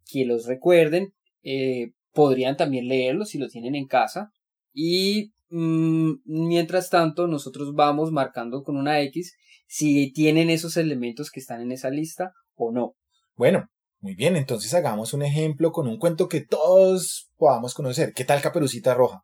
que 0.05 0.25
los 0.25 0.45
recuerden, 0.45 1.13
eh, 1.43 1.91
podrían 2.11 2.55
también 2.55 2.87
leerlos 2.87 3.29
si 3.29 3.37
lo 3.37 3.47
tienen 3.47 3.75
en 3.75 3.87
casa 3.87 4.29
y 4.73 5.31
mm, 5.49 6.13
mientras 6.25 6.89
tanto 6.89 7.27
nosotros 7.27 7.73
vamos 7.73 8.11
marcando 8.11 8.63
con 8.63 8.77
una 8.77 9.01
X 9.01 9.35
si 9.67 10.11
tienen 10.13 10.49
esos 10.49 10.77
elementos 10.77 11.31
que 11.31 11.39
están 11.39 11.61
en 11.61 11.71
esa 11.71 11.89
lista 11.89 12.31
o 12.55 12.71
no. 12.71 12.93
Bueno, 13.35 13.65
muy 14.03 14.15
bien, 14.15 14.35
entonces 14.35 14.73
hagamos 14.73 15.13
un 15.13 15.23
ejemplo 15.23 15.71
con 15.71 15.87
un 15.87 15.97
cuento 15.97 16.27
que 16.27 16.41
todos 16.41 17.31
podamos 17.37 17.73
conocer. 17.73 18.11
¿Qué 18.13 18.25
tal 18.25 18.41
Caperucita 18.41 18.93
Roja? 18.93 19.23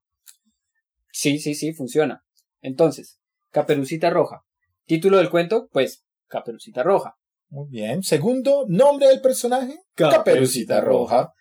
Sí, 1.12 1.38
sí, 1.38 1.54
sí, 1.54 1.74
funciona. 1.74 2.24
Entonces, 2.62 3.20
Caperucita 3.52 4.10
Roja. 4.10 4.46
Título 4.86 5.18
del 5.18 5.30
cuento, 5.30 5.68
pues 5.74 6.06
Caperucita 6.28 6.82
Roja. 6.82 7.16
Muy 7.50 7.68
bien. 7.70 8.04
Segundo, 8.04 8.64
nombre 8.70 9.10
del 9.10 9.20
personaje. 9.20 9.76
Caperucita 9.96 10.80
Roja. 10.80 11.34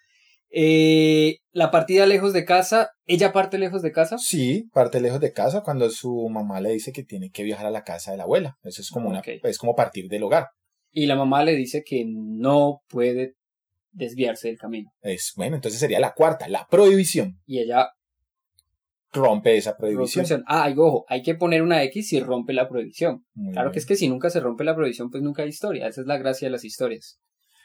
Eh, 0.50 1.36
la 1.52 1.70
partida 1.70 2.06
lejos 2.06 2.32
de 2.32 2.44
casa, 2.44 2.90
¿ella 3.06 3.32
parte 3.32 3.58
lejos 3.58 3.82
de 3.82 3.92
casa? 3.92 4.18
Sí, 4.18 4.68
parte 4.72 5.00
lejos 5.00 5.20
de 5.20 5.32
casa 5.32 5.62
cuando 5.62 5.88
su 5.90 6.28
mamá 6.28 6.60
le 6.60 6.70
dice 6.70 6.90
que 6.90 7.04
tiene 7.04 7.30
que 7.30 7.44
viajar 7.44 7.66
a 7.66 7.70
la 7.70 7.84
casa 7.84 8.10
de 8.10 8.16
la 8.16 8.24
abuela. 8.24 8.56
Eso 8.64 8.82
es 8.82 8.90
como 8.90 9.10
una, 9.10 9.22
es 9.24 9.58
como 9.58 9.76
partir 9.76 10.08
del 10.08 10.24
hogar. 10.24 10.48
Y 10.90 11.06
la 11.06 11.16
mamá 11.16 11.44
le 11.44 11.54
dice 11.54 11.82
que 11.84 12.04
no 12.06 12.80
puede 12.88 13.34
desviarse 13.92 14.48
del 14.48 14.58
camino. 14.58 14.90
Es 15.02 15.32
bueno, 15.36 15.56
entonces 15.56 15.80
sería 15.80 16.00
la 16.00 16.12
cuarta, 16.14 16.48
la 16.48 16.66
prohibición. 16.70 17.40
Y 17.46 17.58
ella 17.60 17.88
Rompe 19.10 19.56
esa 19.56 19.74
prohibición. 19.76 20.24
prohibición. 20.26 20.44
Ah, 20.46 20.68
y 20.68 20.74
ojo, 20.78 21.06
hay 21.08 21.22
que 21.22 21.34
poner 21.34 21.62
una 21.62 21.82
X 21.84 22.08
si 22.08 22.20
rompe 22.20 22.52
la 22.52 22.68
prohibición. 22.68 23.24
Muy 23.34 23.52
Claro 23.54 23.68
bien. 23.70 23.72
que 23.72 23.78
es 23.78 23.86
que 23.86 23.96
si 23.96 24.06
nunca 24.08 24.28
se 24.28 24.40
rompe 24.40 24.64
la 24.64 24.74
prohibición, 24.76 25.10
pues 25.10 25.22
nunca 25.22 25.42
hay 25.42 25.48
historia. 25.48 25.86
Esa 25.88 26.02
es 26.02 26.06
la 26.06 26.18
gracia 26.18 26.46
de 26.48 26.52
las 26.52 26.64
historias. 26.64 27.18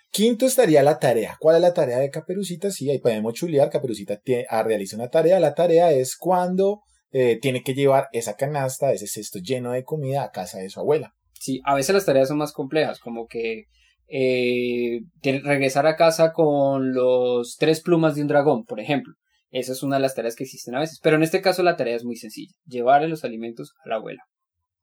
Quinto 0.09 0.45
estaría 0.45 0.81
la 0.83 0.99
tarea. 0.99 1.35
¿Cuál 1.41 1.57
es 1.57 1.61
la 1.61 1.73
tarea 1.73 1.97
de 1.99 2.09
Caperucita? 2.09 2.71
Sí, 2.71 2.89
ahí 2.89 2.99
podemos 2.99 3.33
chulear. 3.33 3.69
Caperucita 3.69 4.21
tie- 4.21 4.45
ah, 4.47 4.63
realiza 4.63 4.95
una 4.95 5.09
tarea. 5.09 5.39
La 5.41 5.53
tarea 5.53 5.91
es 5.91 6.15
cuando 6.15 6.81
eh, 7.11 7.37
tiene 7.41 7.61
que 7.61 7.73
llevar 7.73 8.07
esa 8.13 8.35
canasta, 8.35 8.93
ese 8.93 9.07
cesto 9.07 9.39
lleno 9.39 9.71
de 9.73 9.83
comida 9.83 10.23
a 10.23 10.31
casa 10.31 10.59
de 10.59 10.69
su 10.69 10.79
abuela. 10.79 11.13
Sí, 11.43 11.59
a 11.65 11.75
veces 11.75 11.93
las 11.93 12.05
tareas 12.05 12.29
son 12.29 12.37
más 12.37 12.53
complejas, 12.53 13.01
como 13.01 13.27
que 13.27 13.65
eh, 14.07 15.01
regresar 15.21 15.85
a 15.87 15.97
casa 15.97 16.31
con 16.31 16.93
los 16.93 17.57
tres 17.59 17.81
plumas 17.81 18.15
de 18.15 18.21
un 18.21 18.29
dragón, 18.29 18.63
por 18.63 18.79
ejemplo. 18.79 19.13
Esa 19.51 19.73
es 19.73 19.83
una 19.83 19.97
de 19.97 20.03
las 20.03 20.15
tareas 20.15 20.37
que 20.37 20.45
existen 20.45 20.73
a 20.73 20.79
veces. 20.79 21.01
Pero 21.03 21.17
en 21.17 21.23
este 21.23 21.41
caso 21.41 21.61
la 21.61 21.75
tarea 21.75 21.97
es 21.97 22.05
muy 22.05 22.15
sencilla. 22.15 22.53
Llevarle 22.65 23.09
los 23.09 23.25
alimentos 23.25 23.73
a 23.83 23.89
la 23.89 23.95
abuela. 23.95 24.23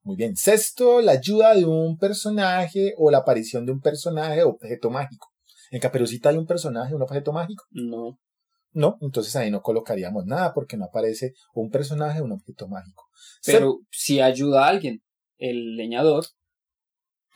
Muy 0.02 0.16
bien. 0.16 0.36
Sexto, 0.36 1.00
la 1.00 1.12
ayuda 1.12 1.54
de 1.54 1.64
un 1.64 1.96
personaje 1.96 2.92
o 2.98 3.10
la 3.10 3.18
aparición 3.18 3.64
de 3.64 3.72
un 3.72 3.80
personaje 3.80 4.42
o 4.42 4.50
objeto 4.50 4.90
mágico. 4.90 5.28
En 5.70 5.80
Caperucita 5.80 6.28
hay 6.28 6.36
un 6.36 6.46
personaje, 6.46 6.94
un 6.94 7.00
objeto 7.00 7.32
mágico. 7.32 7.64
No. 7.70 8.18
No, 8.72 8.98
entonces 9.00 9.34
ahí 9.34 9.50
no 9.50 9.62
colocaríamos 9.62 10.26
nada 10.26 10.52
porque 10.52 10.76
no 10.76 10.84
aparece 10.84 11.32
un 11.54 11.70
personaje, 11.70 12.20
un 12.20 12.32
objeto 12.32 12.68
mágico. 12.68 13.06
Pero 13.46 13.78
si 13.90 14.20
ayuda 14.20 14.66
a 14.66 14.68
alguien, 14.68 15.00
el 15.38 15.76
leñador 15.76 16.26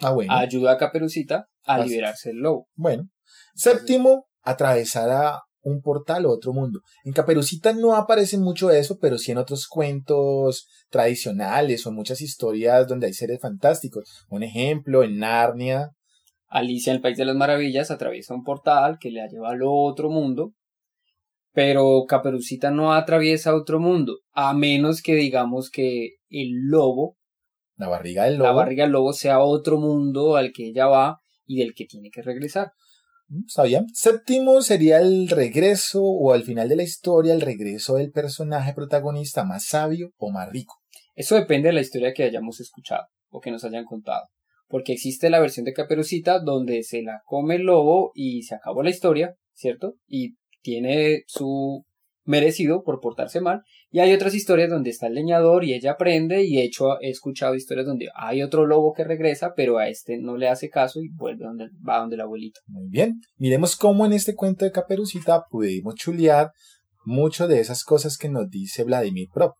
ah, 0.00 0.12
bueno. 0.12 0.32
ayuda 0.34 0.72
a 0.72 0.78
Caperucita 0.78 1.46
a 1.64 1.76
Así. 1.76 1.90
liberarse 1.90 2.30
del 2.30 2.38
lobo. 2.38 2.68
Bueno. 2.74 3.08
Séptimo, 3.54 4.26
atravesar 4.42 5.10
a 5.10 5.40
un 5.64 5.80
portal 5.80 6.26
o 6.26 6.30
otro 6.30 6.52
mundo. 6.52 6.80
En 7.04 7.12
Caperucita 7.12 7.72
no 7.72 7.96
aparece 7.96 8.38
mucho 8.38 8.70
eso, 8.70 8.98
pero 9.00 9.18
sí 9.18 9.32
en 9.32 9.38
otros 9.38 9.66
cuentos 9.66 10.66
tradicionales 10.90 11.84
o 11.84 11.88
en 11.88 11.96
muchas 11.96 12.20
historias 12.20 12.86
donde 12.86 13.06
hay 13.06 13.14
seres 13.14 13.40
fantásticos. 13.40 14.04
Un 14.28 14.42
ejemplo, 14.42 15.02
en 15.02 15.18
Narnia. 15.18 15.90
Alicia 16.48 16.90
en 16.90 16.96
el 16.96 17.02
País 17.02 17.16
de 17.16 17.24
las 17.24 17.34
Maravillas 17.34 17.90
atraviesa 17.90 18.34
un 18.34 18.44
portal 18.44 18.98
que 19.00 19.10
la 19.10 19.26
lleva 19.26 19.50
al 19.50 19.60
otro 19.64 20.10
mundo, 20.10 20.52
pero 21.52 22.04
Caperucita 22.06 22.70
no 22.70 22.92
atraviesa 22.92 23.56
otro 23.56 23.80
mundo, 23.80 24.18
a 24.32 24.54
menos 24.54 25.02
que 25.02 25.14
digamos 25.14 25.70
que 25.70 26.10
el 26.28 26.68
lobo, 26.68 27.16
La 27.76 27.88
barriga 27.88 28.24
del 28.24 28.34
lobo. 28.34 28.44
la 28.44 28.52
barriga 28.52 28.84
del 28.84 28.92
lobo 28.92 29.12
sea 29.12 29.40
otro 29.40 29.78
mundo 29.78 30.36
al 30.36 30.52
que 30.52 30.68
ella 30.68 30.86
va 30.86 31.20
y 31.46 31.58
del 31.58 31.74
que 31.74 31.86
tiene 31.86 32.10
que 32.10 32.22
regresar. 32.22 32.72
Mm, 33.28 33.44
¿Está 33.46 33.64
bien? 33.64 33.86
Séptimo 33.92 34.60
sería 34.62 35.00
el 35.00 35.28
regreso 35.28 36.02
o 36.02 36.32
al 36.32 36.44
final 36.44 36.68
de 36.68 36.76
la 36.76 36.82
historia, 36.82 37.34
el 37.34 37.40
regreso 37.40 37.94
del 37.96 38.10
personaje 38.10 38.74
protagonista 38.74 39.44
más 39.44 39.66
sabio 39.66 40.12
o 40.16 40.30
más 40.30 40.48
rico. 40.50 40.74
Eso 41.14 41.36
depende 41.36 41.68
de 41.68 41.74
la 41.74 41.80
historia 41.80 42.12
que 42.12 42.24
hayamos 42.24 42.60
escuchado 42.60 43.06
o 43.28 43.40
que 43.40 43.50
nos 43.50 43.64
hayan 43.64 43.84
contado. 43.84 44.28
Porque 44.68 44.92
existe 44.92 45.30
la 45.30 45.40
versión 45.40 45.64
de 45.64 45.72
Caperucita 45.72 46.40
donde 46.40 46.82
se 46.82 47.02
la 47.02 47.22
come 47.26 47.56
el 47.56 47.62
lobo 47.62 48.12
y 48.14 48.42
se 48.42 48.54
acabó 48.54 48.82
la 48.82 48.90
historia, 48.90 49.34
¿cierto? 49.52 49.94
Y 50.06 50.36
tiene 50.62 51.24
su 51.26 51.84
merecido 52.24 52.82
por 52.82 53.00
portarse 53.00 53.40
mal. 53.40 53.62
Y 53.94 54.00
hay 54.00 54.12
otras 54.12 54.34
historias 54.34 54.70
donde 54.70 54.90
está 54.90 55.06
el 55.06 55.14
leñador 55.14 55.62
y 55.62 55.72
ella 55.72 55.92
aprende 55.92 56.42
y 56.42 56.58
he, 56.58 56.64
hecho, 56.64 57.00
he 57.00 57.10
escuchado 57.10 57.54
historias 57.54 57.86
donde 57.86 58.08
hay 58.16 58.42
otro 58.42 58.66
lobo 58.66 58.92
que 58.92 59.04
regresa, 59.04 59.52
pero 59.54 59.78
a 59.78 59.88
este 59.88 60.18
no 60.18 60.36
le 60.36 60.48
hace 60.48 60.68
caso 60.68 61.00
y 61.00 61.10
vuelve 61.10 61.44
donde, 61.44 61.68
va 61.88 62.00
donde 62.00 62.16
la 62.16 62.24
abuelita. 62.24 62.58
Muy 62.66 62.88
bien. 62.88 63.20
Miremos 63.36 63.76
cómo 63.76 64.04
en 64.04 64.12
este 64.12 64.34
cuento 64.34 64.64
de 64.64 64.72
Caperucita 64.72 65.44
pudimos 65.48 65.94
chulear 65.94 66.50
mucho 67.04 67.46
de 67.46 67.60
esas 67.60 67.84
cosas 67.84 68.18
que 68.18 68.28
nos 68.28 68.50
dice 68.50 68.82
Vladimir 68.82 69.28
Prop. 69.32 69.54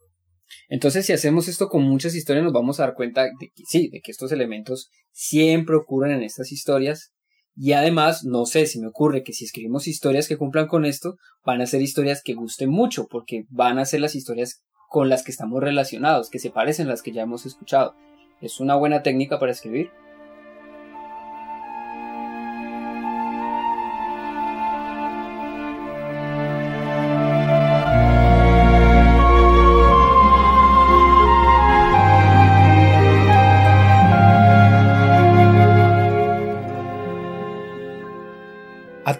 Entonces, 0.68 1.06
si 1.06 1.12
hacemos 1.12 1.46
esto 1.46 1.68
con 1.68 1.84
muchas 1.84 2.16
historias, 2.16 2.42
nos 2.42 2.52
vamos 2.52 2.80
a 2.80 2.86
dar 2.86 2.94
cuenta 2.94 3.22
de 3.22 3.30
que 3.54 3.62
sí, 3.68 3.88
de 3.92 4.00
que 4.00 4.10
estos 4.10 4.32
elementos 4.32 4.90
siempre 5.12 5.76
ocurren 5.76 6.10
en 6.10 6.24
estas 6.24 6.50
historias. 6.50 7.12
Y 7.56 7.72
además, 7.72 8.24
no 8.24 8.46
sé, 8.46 8.66
si 8.66 8.80
me 8.80 8.88
ocurre 8.88 9.22
que 9.22 9.32
si 9.32 9.44
escribimos 9.44 9.86
historias 9.86 10.26
que 10.26 10.36
cumplan 10.36 10.66
con 10.66 10.84
esto, 10.84 11.16
van 11.44 11.60
a 11.60 11.66
ser 11.66 11.82
historias 11.82 12.22
que 12.22 12.34
gusten 12.34 12.70
mucho, 12.70 13.06
porque 13.08 13.46
van 13.48 13.78
a 13.78 13.84
ser 13.84 14.00
las 14.00 14.14
historias 14.14 14.62
con 14.88 15.08
las 15.08 15.22
que 15.22 15.30
estamos 15.30 15.62
relacionados, 15.62 16.30
que 16.30 16.38
se 16.38 16.50
parecen 16.50 16.86
a 16.86 16.90
las 16.90 17.02
que 17.02 17.12
ya 17.12 17.22
hemos 17.22 17.46
escuchado. 17.46 17.94
Es 18.40 18.60
una 18.60 18.74
buena 18.74 19.02
técnica 19.02 19.38
para 19.38 19.52
escribir. 19.52 19.90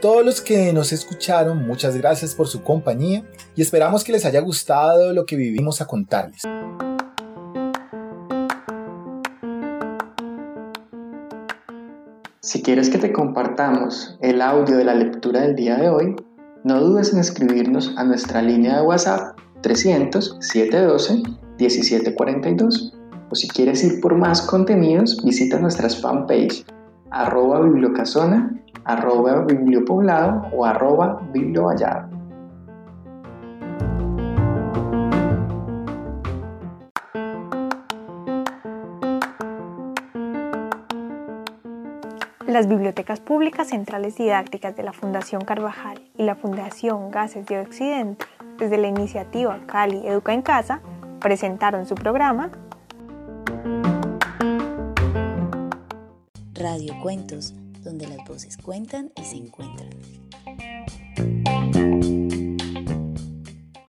Todos 0.05 0.23
los 0.23 0.43
que 0.43 0.71
nos 0.75 0.93
escucharon, 0.93 1.67
muchas 1.67 1.97
gracias 1.97 2.35
por 2.35 2.47
su 2.47 2.62
compañía 2.62 3.25
y 3.57 3.62
esperamos 3.62 4.05
que 4.05 4.12
les 4.12 4.27
haya 4.27 4.40
gustado 4.40 5.14
lo 5.14 5.25
que 5.25 5.35
vivimos 5.35 5.81
a 5.81 5.87
contarles. 5.87 6.43
Si 12.40 12.62
quieres 12.62 12.90
que 12.90 12.99
te 12.99 13.14
compartamos 13.14 14.19
el 14.21 14.43
audio 14.43 14.77
de 14.77 14.85
la 14.85 14.95
lectura 14.95 15.40
del 15.40 15.57
día 15.57 15.77
de 15.77 15.88
hoy, 15.88 16.17
no 16.64 16.81
dudes 16.81 17.14
en 17.14 17.21
escribirnos 17.21 17.95
a 17.97 18.05
nuestra 18.05 18.43
línea 18.43 18.77
de 18.77 18.83
WhatsApp 18.83 19.38
300 19.62 20.37
712 20.38 21.23
1742. 21.59 22.93
O 23.31 23.35
si 23.35 23.49
quieres 23.49 23.83
ir 23.83 24.03
por 24.03 24.14
más 24.14 24.43
contenidos, 24.43 25.25
visita 25.25 25.59
nuestras 25.59 25.99
fanpage 25.99 26.62
arroba 27.14 27.61
bibliocasona, 27.61 28.50
arroba 28.85 29.42
bibliopoblado 29.42 30.42
o 30.53 30.64
arroba 30.64 31.20
bibliovallado. 31.33 32.09
Las 42.48 42.68
bibliotecas 42.68 43.20
públicas 43.20 43.68
centrales 43.68 44.16
didácticas 44.16 44.77
de 44.77 44.83
la 44.83 44.92
Fundación 44.92 45.42
Carvajal 45.44 46.00
y 46.16 46.24
la 46.24 46.35
Fundación 46.35 47.11
Gases 47.12 47.46
de 47.46 47.61
Occidente, 47.61 48.27
desde 48.59 48.77
la 48.77 48.88
iniciativa 48.88 49.59
Cali 49.66 50.07
Educa 50.07 50.33
en 50.33 50.42
Casa, 50.42 50.81
presentaron 51.20 51.87
su 51.87 51.94
programa 51.94 52.50
Radio 56.64 56.98
Cuentos, 57.03 57.53
donde 57.83 58.07
las 58.07 58.27
voces 58.27 58.57
cuentan 58.57 59.12
y 59.16 59.24
se 59.24 59.37
encuentran. 59.37 59.90